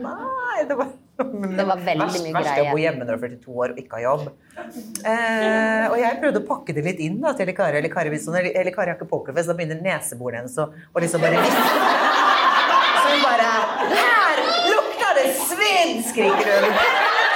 nei 0.02 0.64
det 0.68 0.76
var, 0.80 0.88
Det 1.18 1.66
var 1.68 1.78
veldig 1.86 2.08
mye 2.08 2.32
greier. 2.32 2.34
verst 2.34 2.54
er 2.58 2.62
å 2.64 2.72
bo 2.72 2.80
hjemme 2.82 3.06
når 3.06 3.18
du 3.20 3.26
er 3.28 3.34
42 3.38 3.54
år 3.64 3.74
og 3.74 3.78
ikke 3.82 3.98
har 3.98 4.04
jobb. 4.08 4.24
Eh, 4.58 5.86
og 5.92 5.98
jeg 6.02 6.18
prøvde 6.24 6.42
å 6.42 6.48
pakke 6.48 6.74
det 6.78 6.84
litt 6.86 7.00
inn 7.06 7.20
da, 7.22 7.34
til 7.38 7.52
Kari. 7.58 7.78
Elle 7.82 7.90
Kari, 7.94 8.10
hvis 8.14 8.26
hun- 8.26 8.38
Elle 8.40 8.72
Kari 8.74 8.90
har 8.92 8.98
ikke 8.98 9.10
pokerfest, 9.12 9.48
da 9.48 9.54
begynner 9.58 9.82
neseborene 9.82 10.42
hennes 10.46 10.58
å 10.58 10.70
å 10.74 10.98
liksom 11.04 11.22
bare. 11.22 11.38
Så 11.46 13.08
hun 13.14 13.22
bare 13.22 13.50
Her 13.94 14.38
lukter 14.74 15.12
det 15.20 15.28
svidd! 15.38 16.02
skriker 16.10 16.54
hun. 16.58 16.74
Det 16.74 16.90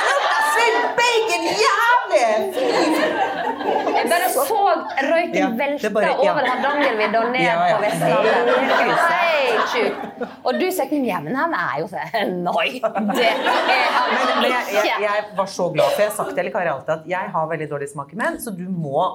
lukter 0.10 0.42
svidd 0.56 0.78
bacon! 0.98 1.44
Jeg 3.92 4.06
bare 4.10 4.28
så 4.34 4.44
røyken 5.12 5.38
Ja, 5.38 5.48
velte 5.60 5.90
bare- 5.94 6.08
ja. 6.12 6.32
over 6.32 6.44
Hardangervidda 6.50 7.18
og 7.22 7.30
ned 7.32 7.44
Ja, 7.46 7.56
ja. 7.68 7.76
på 7.76 7.82
Vestlandet. 7.86 8.34
Helt. 8.82 9.68
Sjukt. 9.72 9.96
Og 10.44 10.52
du 10.60 10.66
sier 10.72 10.86
ikke 10.90 11.00
ja, 11.06 11.20
men 11.24 11.36
han 11.38 11.54
er 11.56 11.80
jo 11.82 11.88
så 11.92 11.98
Nei, 12.48 12.70
det 12.82 12.84
er 12.84 12.90
han 12.92 13.06
Men, 13.08 13.18
men 14.42 14.52
jeg, 14.52 14.94
jeg, 15.06 15.26
var 15.38 15.46
så 15.52 15.70
glad, 15.74 15.92
for 15.96 16.02
jeg 16.04 16.10
har 16.10 16.16
sagt 16.18 16.34
til 16.38 16.52
Kari 16.54 16.70
alltid 16.74 16.94
at 16.96 17.04
jeg 17.14 17.26
har 17.36 17.46
veldig 17.52 17.70
dårlig 17.72 17.90
smak 17.94 18.10
i 18.14 18.16
menn, 18.20 18.40
så 18.42 18.50
du 18.56 18.66
må 18.70 19.06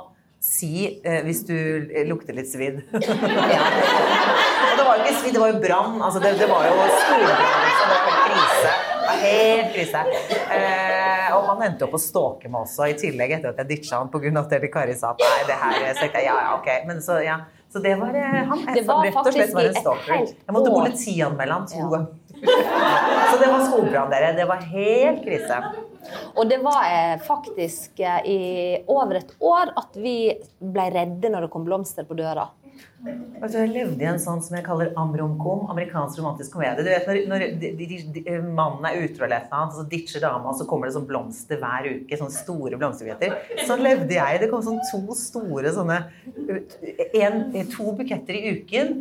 si 0.46 1.00
eh, 1.02 1.20
hvis 1.26 1.40
du 1.48 1.56
lukter 2.06 2.34
litt 2.36 2.48
svidd. 2.52 2.76
Og 2.94 3.00
det 4.78 4.84
var 4.84 4.92
jo 4.94 5.02
ikke 5.02 5.16
svidd, 5.20 5.34
det 5.34 5.40
var 5.42 5.50
jo 5.54 5.58
brann. 5.64 5.96
Altså, 6.04 6.18
det, 6.22 6.34
det 6.38 6.48
var 6.50 6.66
jo 6.68 6.74
skolebrann. 7.00 7.56
Liksom. 7.66 7.86
Det 7.90 7.96
var 7.96 8.12
en 8.12 8.18
krise. 8.28 8.72
Det 9.06 9.16
helt 9.22 9.74
krise. 9.74 10.04
Eh, 10.56 11.28
og 11.36 11.50
han 11.50 11.62
endte 11.68 11.86
opp 11.86 11.96
å 11.96 12.00
stalke 12.02 12.50
meg 12.50 12.66
også, 12.66 12.88
i 12.90 12.96
tillegg 12.98 13.36
etter 13.38 13.52
at 13.52 13.62
jeg 13.62 13.70
ditcha 13.74 14.00
han 14.00 14.10
pga. 14.12 14.32
at 14.42 14.56
Elle 14.58 14.70
Kari 14.72 14.96
sa 14.98 15.14
nei, 15.20 15.42
det 15.48 15.58
her 15.62 15.94
Så 15.94 16.08
jeg 16.08 16.26
ja, 16.26 16.34
ja, 16.34 16.54
ok. 16.58 16.70
Men 16.88 17.02
så, 17.02 17.20
ja. 17.24 17.40
Så 17.72 17.82
det 17.82 17.96
var 18.00 18.14
eh, 18.14 18.42
han. 18.50 18.62
Det 18.74 18.84
var 18.86 19.02
rett 19.04 19.18
og 19.20 19.32
slett 19.34 19.54
var 19.54 19.70
en 19.70 19.80
stalker. 19.80 20.30
Jeg 20.32 20.56
måtte 20.56 20.74
politianmelde 20.74 21.58
han 21.58 21.66
to 21.70 21.88
ganger. 21.92 22.14
Så 22.36 23.38
det 23.40 23.48
var 23.50 23.64
skogbrann, 23.66 24.12
dere. 24.12 24.32
Det 24.36 24.46
var 24.48 24.64
helt 24.70 25.24
krise. 25.24 25.60
Og 26.34 26.48
det 26.48 26.58
var 26.64 26.86
eh, 26.88 27.16
faktisk 27.26 28.00
eh, 28.00 28.28
i 28.28 28.38
over 28.86 29.20
et 29.20 29.34
år 29.40 29.72
at 29.76 29.98
vi 29.98 30.18
ble 30.60 30.86
redde 30.94 31.32
når 31.32 31.46
det 31.46 31.52
kom 31.54 31.66
blomster 31.66 32.06
på 32.06 32.16
døra. 32.18 32.46
Du, 33.06 33.58
Jeg 33.58 33.70
levde 33.70 34.02
i 34.02 34.08
en 34.08 34.20
sånn 34.20 34.40
som 34.42 34.56
jeg 34.56 34.64
kaller 34.66 34.92
amromkom, 34.98 35.66
amerikansk 35.72 36.18
romantisk 36.20 36.56
komedie. 36.56 36.82
Du 36.82 36.90
vet 36.90 37.06
når, 37.08 37.18
når 37.30 37.44
de, 37.62 37.70
de, 37.78 37.98
de, 38.16 38.36
Mannen 38.42 38.86
er 38.88 39.04
utro 39.04 39.26
eller 39.26 39.44
et 39.44 39.52
eller 39.52 39.74
så 39.76 39.84
ditcher 39.90 40.24
dama, 40.24 40.52
og 40.52 40.58
så 40.58 40.66
kommer 40.68 40.88
det 40.88 40.96
sånn 40.96 41.08
blomster 41.08 41.60
hver 41.62 41.88
uke. 41.90 42.18
Sånne 42.18 42.34
store 42.34 42.80
blomsterbuketter 42.80 43.66
Sånn 43.68 43.84
levde 43.84 44.16
jeg. 44.16 44.40
Det 44.42 44.50
kom 44.52 44.64
sånn 44.64 44.80
to 44.90 45.16
store 45.18 45.74
sånne 45.76 46.00
en, 47.16 47.42
To 47.76 47.92
buketter 47.98 48.38
i 48.38 48.56
uken. 48.56 48.96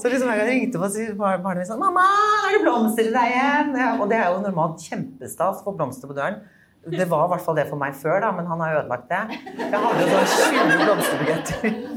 Så 0.00 0.10
liksom 0.10 0.30
hver 0.30 0.40
gang 0.40 0.48
jeg 0.50 0.62
ringte 0.62 0.80
på, 0.80 0.88
så 0.92 1.10
var 1.18 1.42
barnet 1.42 1.64
mitt 1.64 1.70
sånn 1.70 1.80
'Mamma, 1.80 2.06
er 2.46 2.56
det 2.56 2.62
blomster 2.64 3.10
i 3.10 3.12
deg 3.14 3.34
igjen?' 3.34 3.76
Ja, 3.80 3.90
og 3.98 4.08
det 4.10 4.18
er 4.20 4.30
jo 4.30 4.42
normalt 4.44 4.82
kjempestas 4.84 5.60
å 5.60 5.68
få 5.68 5.76
blomster 5.76 6.10
på 6.10 6.16
døren. 6.16 6.40
Det 6.80 7.04
var 7.10 7.26
i 7.26 7.30
hvert 7.34 7.44
fall 7.44 7.56
det 7.58 7.66
for 7.68 7.76
meg 7.76 7.92
før, 7.92 8.22
da, 8.24 8.30
men 8.32 8.46
han 8.48 8.60
har 8.64 8.78
ødelagt 8.80 9.10
det. 9.10 9.40
Jeg 9.58 9.80
hadde 9.82 10.04
jo 10.06 10.20
sånn 10.32 10.54
20 10.56 10.84
blomsterbuketter. 10.86 11.89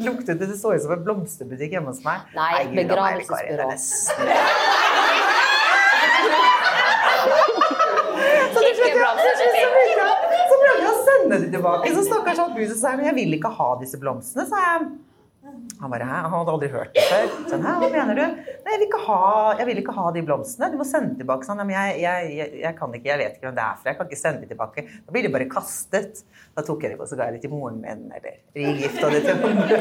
Luktet 0.00 0.38
det, 0.40 0.46
det 0.50 0.58
så 0.60 0.74
ut 0.74 0.82
som 0.82 0.92
en 0.96 1.04
blomsterbutikk 1.04 1.76
hjemme 1.76 1.92
hos 1.92 2.02
meg. 2.06 2.24
Nei, 2.36 2.50
er 2.62 2.72
begravelsesbyrå. 2.78 3.68
Så 10.50 10.56
prøvde 10.60 10.82
jeg 10.82 10.90
å 10.90 10.96
sende 11.04 11.38
de 11.42 11.50
tilbake. 11.52 11.92
Så 11.94 12.02
stakkars 12.06 12.40
han 12.42 12.52
buset 12.56 12.78
sa 12.80 12.96
men 12.96 13.10
jeg 13.10 13.16
vil 13.20 13.38
ikke 13.38 13.52
ha 13.60 13.68
disse 13.80 14.00
blomstene, 14.00 14.46
sa 14.50 14.62
jeg. 14.66 14.90
Han 15.80 15.88
bare, 15.90 16.04
Hæ? 16.04 16.16
Han 16.26 16.32
hadde 16.34 16.52
aldri 16.52 16.68
hørt 16.68 16.90
det 16.92 17.02
før. 17.08 17.30
Sånn, 17.48 17.62
Hæ, 17.64 17.72
hva 17.80 17.88
mener 17.94 18.18
du? 18.18 18.22
Nei, 18.64 18.72
jeg 18.74 18.80
vil, 18.82 18.86
ikke 18.90 18.98
ha, 19.06 19.20
jeg 19.56 19.66
vil 19.70 19.78
ikke 19.80 19.94
ha 19.96 20.10
de 20.12 20.22
blomstene. 20.26 20.68
Du 20.72 20.76
må 20.76 20.84
sende 20.84 21.16
tilbake. 21.16 21.48
Sånn, 21.48 21.62
men 21.62 21.72
jeg, 21.72 21.94
jeg, 22.02 22.26
jeg, 22.36 22.58
jeg 22.60 22.76
kan 22.76 22.96
ikke, 22.98 23.08
jeg 23.08 23.20
vet 23.22 23.38
ikke 23.38 23.48
hvem 23.48 23.56
det 23.56 23.64
er 23.64 23.78
fra. 23.80 23.88
Jeg 23.94 23.98
kan 24.00 24.10
ikke 24.10 24.20
sende 24.20 24.42
de 24.44 24.50
tilbake. 24.50 24.84
Da 25.06 25.14
blir 25.14 25.24
de 25.24 25.32
bare 25.32 25.48
kastet. 25.50 26.20
Da 26.58 26.64
tok 26.66 26.84
jeg 26.84 26.92
dem, 26.92 27.00
på, 27.00 27.08
så 27.08 27.16
ga 27.16 27.30
jeg 27.30 27.38
dem 27.38 27.44
til 27.46 27.54
moren 27.54 27.80
min, 27.80 28.04
eller 28.18 28.36
rigifta 28.58 29.12
det 29.14 29.22
til 29.24 29.46
andre. 29.48 29.80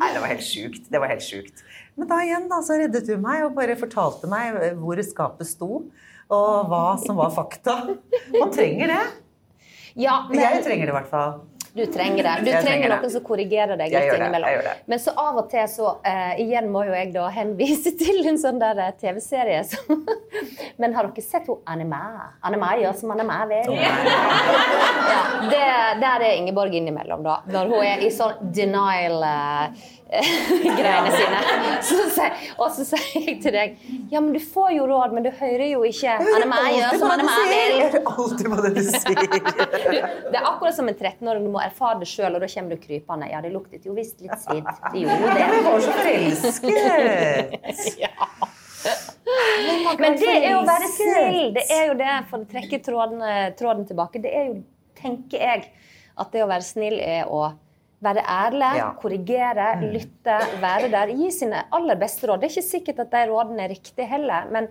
Nei, 0.00 0.10
det 0.12 0.20
var 0.20 0.28
helt 0.34 0.44
sjukt. 0.44 0.84
Det 0.92 1.00
var 1.00 1.12
helt 1.14 1.24
sjukt. 1.24 1.64
Men 1.96 2.10
da 2.10 2.20
igjen, 2.26 2.48
da, 2.52 2.60
så 2.66 2.76
reddet 2.80 3.08
hun 3.14 3.24
meg 3.24 3.46
og 3.46 3.56
bare 3.56 3.78
fortalte 3.80 4.28
meg 4.30 4.60
hvor 4.82 5.00
skapet 5.06 5.48
sto. 5.48 5.86
Og 6.30 6.68
hva 6.70 6.84
som 7.02 7.16
var 7.18 7.32
fakta. 7.34 7.80
Man 8.36 8.52
trenger 8.54 8.92
det. 8.92 9.04
Ja, 9.98 10.20
men 10.28 10.38
Jeg 10.38 10.60
trenger 10.68 10.86
det 10.86 10.92
i 10.92 10.98
hvert 11.00 11.10
fall. 11.10 11.40
Du 11.74 11.86
trenger 11.86 12.22
det. 12.26 12.34
Du 12.44 12.50
Jeg 12.50 12.64
trenger 12.64 12.90
noen 12.90 13.12
som 13.12 13.22
korrigerer 13.24 13.78
deg 13.78 13.92
litt 13.94 14.14
innimellom. 14.16 14.68
Men 14.90 15.02
så 15.02 15.14
av 15.18 15.38
og 15.42 15.50
til 15.52 15.68
så 15.70 15.92
uh, 16.02 16.32
Igjen 16.42 16.70
må 16.72 16.82
jo 16.88 16.94
jeg 16.96 17.12
da 17.14 17.28
henvise 17.34 17.92
til 18.00 18.26
en 18.26 18.40
sånn 18.40 18.58
der 18.62 18.80
eh, 18.82 18.92
TV-serie 19.00 19.62
som 19.68 20.02
Men 20.80 20.96
har 20.96 21.10
dere 21.10 21.24
sett 21.24 21.46
hun 21.50 21.60
Anne 21.70 21.86
Mæ 21.86 22.72
gjør 22.80 22.96
som 22.98 23.12
Annemæ 23.14 23.38
vil. 23.50 23.72
Ja, 23.76 25.20
det, 25.50 25.62
der 26.02 26.24
er 26.24 26.36
Ingeborg 26.38 26.74
innimellom, 26.74 27.22
da. 27.26 27.40
Når 27.50 27.72
hun 27.72 27.84
er 27.84 28.04
i 28.06 28.10
sånn 28.14 28.50
denial 28.54 29.22
eh, 29.26 29.88
greiene 30.80 31.10
sine. 31.14 31.40
Så, 31.86 32.24
og 32.58 32.72
så 32.74 32.82
sier 32.88 33.28
jeg 33.28 33.36
til 33.44 33.52
deg 33.54 33.76
Ja, 34.10 34.18
men 34.18 34.32
du 34.34 34.40
får 34.42 34.72
jo 34.74 34.86
råd, 34.90 35.12
men 35.14 35.22
du 35.26 35.30
hører 35.38 35.66
jo 35.70 35.84
ikke. 35.86 36.16
Anne 36.18 36.48
Meg 36.50 36.74
gjør 36.76 36.96
som 36.98 37.12
Anne 37.14 37.26
Meg 37.28 37.52
Jeg 37.54 37.84
hører 37.84 38.02
alltid 38.10 38.46
på 38.50 38.56
det 38.64 38.72
du 38.74 38.82
sier. 38.90 39.20
Det 39.30 40.34
er 40.34 40.48
akkurat 40.50 40.74
som 40.76 40.90
en 40.90 40.96
13-åring. 40.98 41.46
Du 41.46 41.52
må 41.54 41.62
erfare 41.62 42.00
det 42.02 42.08
sjøl, 42.10 42.34
og 42.34 42.42
da 42.42 42.48
kommer 42.50 42.74
du 42.74 42.82
krypende. 42.82 43.30
Ja, 43.30 43.38
det 43.44 43.52
luktet 43.54 43.86
jo 43.86 43.94
visst 43.96 44.18
litt 44.24 44.34
svidd. 44.42 44.66
Det 44.90 45.04
gjorde 45.04 45.14
jo 45.14 45.26
Men 45.30 45.34
det. 45.38 45.46
var 45.68 45.78
så 45.86 45.92
forelsket. 46.00 46.74
Men 50.00 50.16
det 50.18 50.28
er 50.32 50.46
jo 50.50 50.58
å 50.60 50.66
være 50.68 50.88
snill. 50.94 51.40
Det 51.54 51.64
er 51.70 51.84
jo 51.90 51.96
det, 52.00 52.12
for 52.30 52.42
å 52.42 52.48
trekke 52.50 52.78
tråden, 52.84 53.20
tråden 53.58 53.86
tilbake. 53.88 54.22
Det 54.24 54.32
er 54.34 54.44
jo, 54.50 54.54
tenker 54.98 55.38
jeg, 55.44 55.66
at 56.20 56.32
det 56.34 56.42
å 56.44 56.48
være 56.50 56.66
snill 56.66 56.98
er 57.00 57.28
å 57.30 57.50
være 58.02 58.22
ærlig, 58.24 58.70
Ja. 58.78 58.86
korrigere, 59.00 59.66
lytte, 59.92 60.36
være 60.62 60.88
der. 60.92 61.10
Gi 61.16 61.30
sine 61.30 61.64
aller 61.72 61.96
beste 62.00 62.26
råd. 62.30 62.40
Det 62.40 62.48
er 62.50 62.54
ikke 62.56 62.70
sikkert 62.70 62.98
at 63.04 63.10
de 63.12 63.26
rådene 63.30 63.62
er 63.66 63.68
riktige 63.74 64.06
heller, 64.08 64.46
men, 64.50 64.68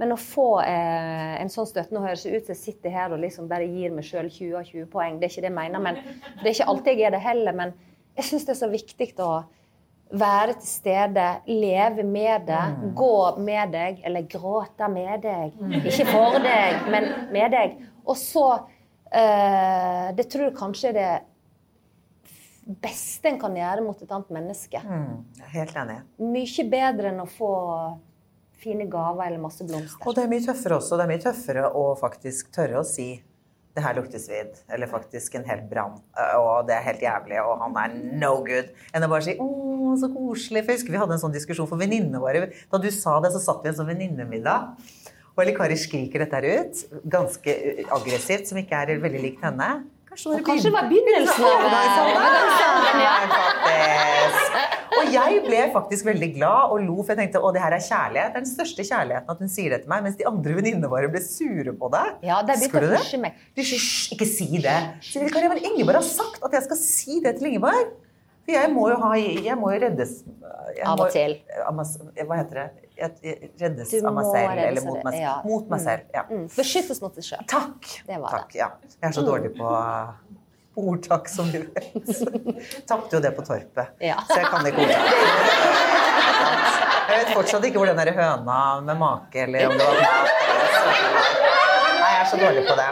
men 0.00 0.12
å 0.12 0.16
få 0.16 0.62
eh, 0.64 1.34
en 1.42 1.48
sånn 1.52 1.68
støtte 1.68 1.92
Nå 1.92 2.00
høres 2.06 2.22
det 2.24 2.32
ut 2.38 2.46
som 2.48 2.54
jeg 2.54 2.62
sitter 2.62 2.90
her 2.94 3.12
og 3.12 3.20
liksom 3.20 3.48
bare 3.50 3.68
gir 3.68 3.92
meg 3.92 4.04
sjøl 4.08 4.30
20 4.32 4.56
av 4.56 4.64
20 4.64 4.86
poeng. 4.92 5.20
Det 5.20 5.28
er 5.28 5.34
ikke 5.34 5.44
det 5.44 5.50
jeg 5.52 5.58
mener. 5.60 5.78
Men 5.80 5.94
det 6.40 6.46
er 6.46 6.54
ikke 6.56 6.68
alltid 6.72 6.92
jeg 6.98 7.06
er 7.10 7.16
det 7.18 7.20
heller. 7.28 7.52
Men 7.64 7.74
jeg 8.16 8.24
syns 8.30 8.44
det 8.48 8.54
er 8.56 8.60
så 8.64 8.70
viktig 8.72 9.12
å 9.20 9.32
være 10.10 10.56
til 10.58 10.66
stede, 10.66 11.24
leve 11.46 12.02
med 12.02 12.48
det, 12.48 12.62
gå 12.98 13.12
med 13.38 13.70
deg, 13.76 14.00
eller 14.08 14.24
gråte 14.26 14.88
med 14.90 15.20
deg. 15.22 15.52
Ikke 15.84 16.06
for 16.08 16.40
deg, 16.42 16.80
men 16.90 17.06
med 17.30 17.52
deg. 17.54 17.76
Og 18.08 18.16
så 18.18 18.46
eh, 19.12 20.10
Det 20.16 20.26
tror 20.32 20.48
jeg 20.48 20.56
kanskje 20.58 20.88
er 20.90 20.96
det 20.96 21.10
beste 22.64 23.30
en 23.30 23.40
kan 23.40 23.56
gjøre 23.56 23.84
mot 23.84 24.02
et 24.02 24.12
annet 24.12 24.30
menneske. 24.36 24.82
Mm, 24.84 25.16
helt 25.54 25.80
enig. 25.82 25.98
Mye 26.20 26.66
bedre 26.70 27.10
enn 27.12 27.24
å 27.24 27.28
få 27.30 27.50
fine 28.60 28.86
gaver 28.92 29.26
eller 29.26 29.40
masse 29.40 29.64
blomster. 29.64 30.04
Og 30.04 30.16
det 30.16 30.26
er 30.26 30.30
mye 30.30 30.44
tøffere 30.44 30.76
også. 30.76 30.98
Det 30.98 31.06
er 31.06 31.12
mye 31.14 31.24
tøffere 31.24 31.66
å 31.72 31.84
faktisk 31.98 32.52
tørre 32.54 32.82
å 32.82 32.86
si 32.86 33.10
det 33.76 33.84
her 33.84 33.94
lukter 33.94 34.18
svidd, 34.18 34.56
eller 34.74 34.90
faktisk 34.90 35.36
en 35.38 35.44
hel 35.46 35.60
brann, 35.70 36.00
og 36.40 36.66
det 36.66 36.74
er 36.74 36.86
helt 36.88 37.04
jævlig, 37.04 37.36
og 37.38 37.60
han 37.62 37.76
er 37.78 37.92
no 38.18 38.32
good, 38.42 38.72
enn 38.90 39.06
å 39.06 39.10
bare 39.12 39.22
si 39.28 39.36
'Å, 39.38 39.46
så 40.00 40.10
koselig'. 40.10 40.64
For 40.64 40.72
jeg 40.72 40.80
husker 40.80 40.92
vi 40.92 40.98
hadde 40.98 41.14
en 41.14 41.22
sånn 41.22 41.36
diskusjon 41.36 41.68
for 41.70 41.78
venninnene 41.78 42.18
våre. 42.18 42.50
Da 42.70 42.78
du 42.78 42.90
sa 42.90 43.20
det, 43.20 43.30
så 43.30 43.38
satt 43.38 43.62
vi 43.62 43.68
i 43.68 43.70
en 43.70 43.78
sånn 43.78 43.92
venninnemiddag. 43.92 44.74
Og 45.36 45.44
Eli 45.44 45.54
Kari 45.54 45.76
skriker 45.78 46.18
dette 46.18 46.34
her 46.34 46.66
ut, 46.66 46.82
ganske 47.06 47.46
uh, 47.46 47.94
aggressivt, 47.96 48.50
som 48.50 48.58
ikke 48.58 48.74
er 48.74 48.98
veldig 49.00 49.22
likt 49.22 49.46
henne. 49.46 49.86
Kanskje, 50.10 50.40
Kanskje 50.42 50.66
det 50.66 50.74
var 50.74 50.88
begynnelsen 50.90 51.44
av 51.46 51.60
faktisk. 53.30 54.56
Og 54.98 55.12
jeg 55.14 55.36
ble 55.44 55.60
faktisk 55.70 56.08
veldig 56.08 56.30
glad 56.34 56.74
og 56.74 56.82
lo, 56.82 56.96
for 56.98 57.14
jeg 57.14 57.20
tenkte 57.20 57.38
å, 57.38 57.52
det 57.54 57.62
her 57.62 57.76
er 57.76 57.84
kjærlighet. 57.84 58.32
Det 58.34 58.40
er 58.40 58.42
den 58.42 58.50
største 58.50 58.86
kjærligheten 58.88 59.30
at 59.30 59.44
hun 59.44 59.52
sier 59.52 59.70
det 59.76 59.78
til 59.84 59.92
meg, 59.92 60.02
mens 60.08 60.18
de 60.18 60.26
andre 60.26 60.56
venninnene 60.58 60.90
våre 60.90 61.12
ble 61.12 61.22
sure 61.22 61.76
på 61.78 61.92
det. 61.94 62.02
Ja, 62.26 62.40
det 62.42 62.58
Husker 62.58 62.82
du 62.82 62.90
det? 62.90 63.32
Hysj, 63.60 64.10
ikke 64.16 64.26
si 64.28 64.50
det. 64.58 64.78
Så 65.06 65.22
Ingeborg 65.22 66.00
har 66.00 66.08
sagt 66.10 66.42
at 66.42 66.58
jeg 66.58 66.66
skal 66.66 66.82
si 66.82 67.22
det 67.22 67.38
til 67.38 67.52
Ingeborg. 67.52 67.94
For 68.46 68.56
jeg 68.56 68.70
må 68.72 68.86
jo, 68.90 68.96
ha, 69.02 69.10
jeg 69.20 69.56
må 69.60 69.72
jo 69.74 69.80
reddes 69.82 70.14
jeg 70.76 70.86
Av 70.86 71.00
og 71.02 71.10
til. 71.12 71.36
Hva 72.26 72.38
heter 72.40 72.60
det? 72.60 72.66
Jeg, 73.00 73.36
reddes 73.60 73.92
av 74.00 74.14
meg 74.16 74.26
selv, 74.28 74.60
eller 74.64 74.84
mot 74.86 75.04
meg, 75.06 75.16
ja. 75.20 75.36
mot 75.46 75.70
meg 75.72 75.82
selv. 75.82 76.10
Ja. 76.14 76.24
Mm. 76.30 76.46
Beskyttes 76.52 77.00
mot 77.02 77.16
deg 77.16 77.26
sjøl. 77.26 77.46
Takk. 77.50 77.94
Det 78.06 78.18
var 78.20 78.36
Takk, 78.38 78.58
ja. 78.58 78.68
Jeg 78.96 79.08
er 79.10 79.16
så 79.16 79.24
dårlig 79.26 79.54
på 79.56 79.70
på 80.74 80.88
ordtak, 80.88 81.28
som 81.28 81.50
du 81.50 81.58
vet. 81.58 81.94
Tapte 82.88 83.16
jo 83.16 83.20
det 83.22 83.30
på 83.36 83.42
Torpet, 83.42 83.96
Ja. 83.98 84.20
så 84.28 84.38
jeg 84.38 84.46
kan 84.52 84.66
ikke 84.66 84.84
ordtak. 84.86 85.06
Jeg 87.10 87.24
vet 87.24 87.32
fortsatt 87.34 87.64
ikke 87.66 87.80
hvor 87.80 87.90
den 87.90 87.98
der 87.98 88.12
høna 88.14 88.58
med 88.86 88.98
make 89.00 89.42
eller 89.44 89.66
om 89.66 89.78
det 89.78 89.86
var 89.88 89.98
mat. 89.98 90.28
Nei, 91.90 92.10
jeg 92.12 92.20
er 92.20 92.28
så 92.30 92.38
dårlig 92.38 92.62
på 92.68 92.76
det. 92.78 92.90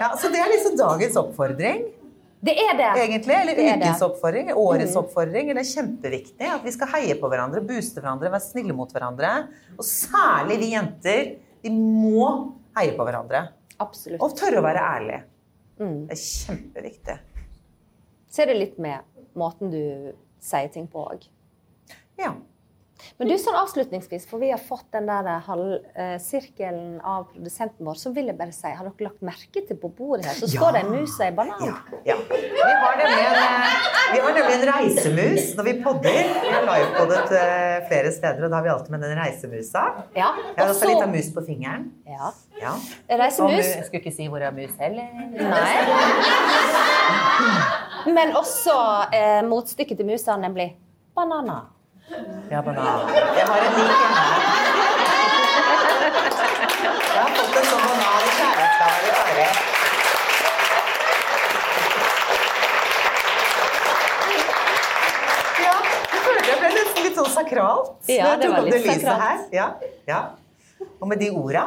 Ja, 0.00 0.08
så 0.18 0.30
det 0.32 0.40
er 0.42 0.50
liksom 0.50 0.74
dagens 0.80 1.18
oppfordring, 1.20 1.84
Det 2.44 2.54
er 2.60 2.74
det. 2.76 2.88
egentlig. 3.00 3.34
Eller 3.40 3.56
Det 3.56 3.66
er 3.72 3.78
det. 3.80 3.92
oppfordring, 4.04 4.50
årets 4.52 4.96
oppfordring. 5.00 5.52
Det 5.54 5.62
er 5.62 5.70
kjempeviktig 5.70 6.48
at 6.50 6.64
vi 6.66 6.72
skal 6.74 6.90
heie 6.92 7.14
på 7.20 7.30
hverandre, 7.32 7.62
booste 7.64 8.02
hverandre, 8.02 8.30
være 8.32 8.44
snille 8.44 8.74
mot 8.76 8.90
hverandre. 8.92 9.30
Og 9.78 9.84
særlig 9.88 10.58
vi 10.60 10.72
jenter. 10.74 11.36
Vi 11.64 11.70
må 11.72 12.28
heie 12.76 12.92
på 12.96 13.06
hverandre. 13.06 13.46
Absolutt. 13.80 14.20
Og 14.22 14.34
tørre 14.36 14.60
å 14.60 14.66
være 14.66 14.82
ærlig. 14.96 15.20
Det 15.78 16.12
er 16.14 16.20
kjempeviktig. 16.20 17.16
Så 18.30 18.42
er 18.42 18.46
det 18.52 18.58
litt 18.58 18.78
med 18.82 19.00
måten 19.38 19.70
du 19.72 20.12
sier 20.42 20.68
ting 20.74 20.86
på 20.90 21.02
òg. 21.06 21.24
Ja. 22.20 22.34
Men 23.18 23.30
du, 23.30 23.34
sånn 23.40 23.56
avslutningsvis, 23.58 24.24
for 24.30 24.42
vi 24.42 24.50
har 24.52 24.60
fått 24.62 24.86
den 24.94 25.06
der 25.10 25.28
halvsirkelen 25.46 27.00
av 27.00 27.26
produsenten 27.32 27.86
vår, 27.86 27.96
så 28.00 28.12
vil 28.16 28.30
jeg 28.30 28.38
bare 28.38 28.54
si, 28.54 28.70
har 28.70 28.84
dere 28.86 29.08
lagt 29.08 29.22
merke 29.26 29.62
til 29.66 29.78
på 29.80 29.90
bordet 29.94 30.26
her, 30.30 30.38
så 30.38 30.48
står 30.50 30.76
det 30.76 30.80
en 30.84 30.92
mus 30.94 31.14
og 31.18 31.26
en 31.26 31.38
banan? 31.38 31.60
ja. 31.68 31.76
ja. 32.10 32.16
Vi 32.30 32.62
har 32.64 32.96
nemlig 33.00 33.24
en, 33.24 33.38
eh, 33.40 33.44
vi 34.14 34.18
har 34.24 34.32
nemlig 34.38 34.54
en 34.56 34.66
reisemus 34.70 35.44
når 35.58 35.68
vi 35.68 35.74
podder. 35.84 36.20
Vi 36.44 36.52
har 36.54 36.64
livepoddet 36.68 37.36
eh, 37.40 37.76
flere 37.90 38.10
steder, 38.14 38.40
og 38.46 38.50
da 38.50 38.56
har 38.58 38.66
vi 38.66 38.72
alltid 38.74 38.90
med 38.96 39.00
den 39.06 39.16
reisemusa. 39.18 39.84
Ja. 40.16 40.30
Jeg 40.54 40.60
har 40.62 40.72
også 40.72 40.90
litt 40.90 41.04
av 41.04 41.12
mus 41.12 41.28
på 41.34 41.40
fingeren. 41.46 41.90
ja. 42.08 42.32
Ja. 42.60 42.72
reisemus. 43.10 43.66
Jeg 43.66 43.84
skulle 43.86 44.00
ikke 44.04 44.14
si 44.14 44.28
hvor 44.30 44.40
jeg 44.40 44.48
har 44.48 44.56
mus 44.56 44.74
heller. 44.80 45.06
Nei. 45.34 45.74
Men 48.16 48.34
også 48.36 48.74
eh, 49.16 49.42
motstykket 49.48 50.00
til 50.00 50.08
musa, 50.08 50.36
nemlig 50.40 50.74
bananer. 51.16 51.70
Ja, 52.50 52.62
banan. 52.62 53.08
Jeg 53.36 53.46
har 53.48 53.58
en 53.66 53.76
lik 53.78 54.00
hjemme. 54.00 54.24
Jeg 57.14 57.22
har 57.22 57.30
fått 57.38 57.56
en 57.60 57.68
sånn 57.70 57.86
banan 57.86 58.26
i 58.28 58.34
kjærlighetsgave 58.38 59.14
av 59.14 59.22
Kari. 59.30 59.46
Ja, 65.64 65.74
jeg 66.12 66.20
følte 66.24 66.48
jeg 66.50 66.58
ble 66.60 66.70
nesten 66.74 67.06
litt 67.06 67.18
sånn 67.18 67.30
sakralt. 67.32 67.90
Ja, 68.10 68.34
det 68.40 68.50
var 68.52 68.66
litt 68.66 68.86
sakralt. 68.86 69.24
her. 69.24 69.42
Ja, 69.54 69.66
ja. 70.10 70.20
Og 71.00 71.08
med 71.10 71.20
de 71.22 71.30
orda 71.34 71.64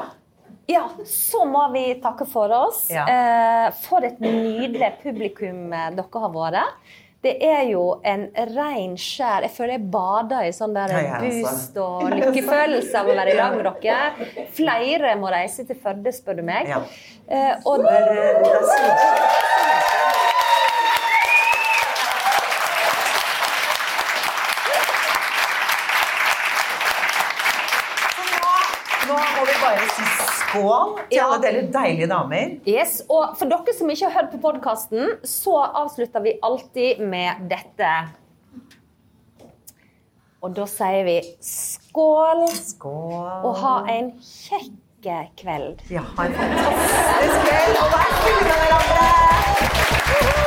Ja, 0.68 0.84
så 1.08 1.46
må 1.48 1.62
vi 1.72 1.86
takke 2.04 2.26
for 2.28 2.52
oss. 2.52 2.86
Ja. 2.92 3.06
Eh, 3.08 3.68
for 3.86 4.04
et 4.04 4.20
nydelig 4.20 4.90
publikum 5.04 5.72
eh, 5.74 5.90
dere 5.96 6.24
har 6.26 6.34
vært. 6.34 6.90
Det 7.28 7.34
er 7.44 7.64
jo 7.68 7.82
en 8.08 8.22
rein 8.56 8.94
skjær 8.96 9.44
Jeg 9.44 9.52
føler 9.52 9.74
jeg 9.76 9.88
bader 9.92 10.46
i 10.48 10.54
sånn 10.56 10.76
der 10.78 10.94
også. 10.96 11.18
boost 11.26 11.80
og 11.84 12.06
lykkefølelse 12.14 13.02
av 13.02 13.10
å 13.12 13.18
være 13.20 13.34
i 13.34 13.36
lag 13.36 13.58
med 13.58 13.68
dere. 13.84 14.46
Flere 14.56 15.16
må 15.20 15.32
reise 15.34 15.66
til 15.68 15.76
Førde, 15.84 16.14
spør 16.16 16.40
du 16.40 16.44
meg. 16.48 16.72
Ja. 16.72 16.80
Eh, 17.28 17.54
og 17.68 17.84
Der, 17.84 18.08
eh, 18.16 18.44
der 18.44 18.64
sier- 18.72 20.08
Så 28.16 28.97
nå- 29.08 29.24
må 29.38 29.46
vi 29.50 29.56
bare 29.64 29.88
si 29.96 30.06
skål 30.38 30.94
til 31.10 31.20
alle 31.24 31.40
dere 31.44 31.62
deilige 31.74 32.08
damer. 32.12 32.54
Yes, 32.68 33.02
og 33.10 33.36
for 33.40 33.46
dere 33.52 33.74
som 33.78 33.90
ikke 33.90 34.10
har 34.10 34.22
hørt 34.22 34.32
på 34.36 34.42
podkasten, 34.46 35.18
så 35.28 35.58
avslutter 35.84 36.24
vi 36.24 36.38
alltid 36.44 37.00
med 37.00 37.48
dette. 37.52 37.92
Og 40.44 40.54
da 40.56 40.66
sier 40.70 41.04
vi 41.08 41.16
skål 41.42 42.44
Skål. 42.54 43.46
og 43.48 43.56
ha 43.64 43.76
en 43.90 44.12
kjekk 44.22 44.84
kveld. 45.40 45.82
Ja, 45.90 46.02
ha 46.18 46.26
en 46.28 46.34
fantastisk 46.34 47.48
kveld, 47.48 47.78
og 47.82 47.88
vær 47.96 48.10
snille 48.20 48.44
med 48.44 48.58
hverandre! 48.62 50.47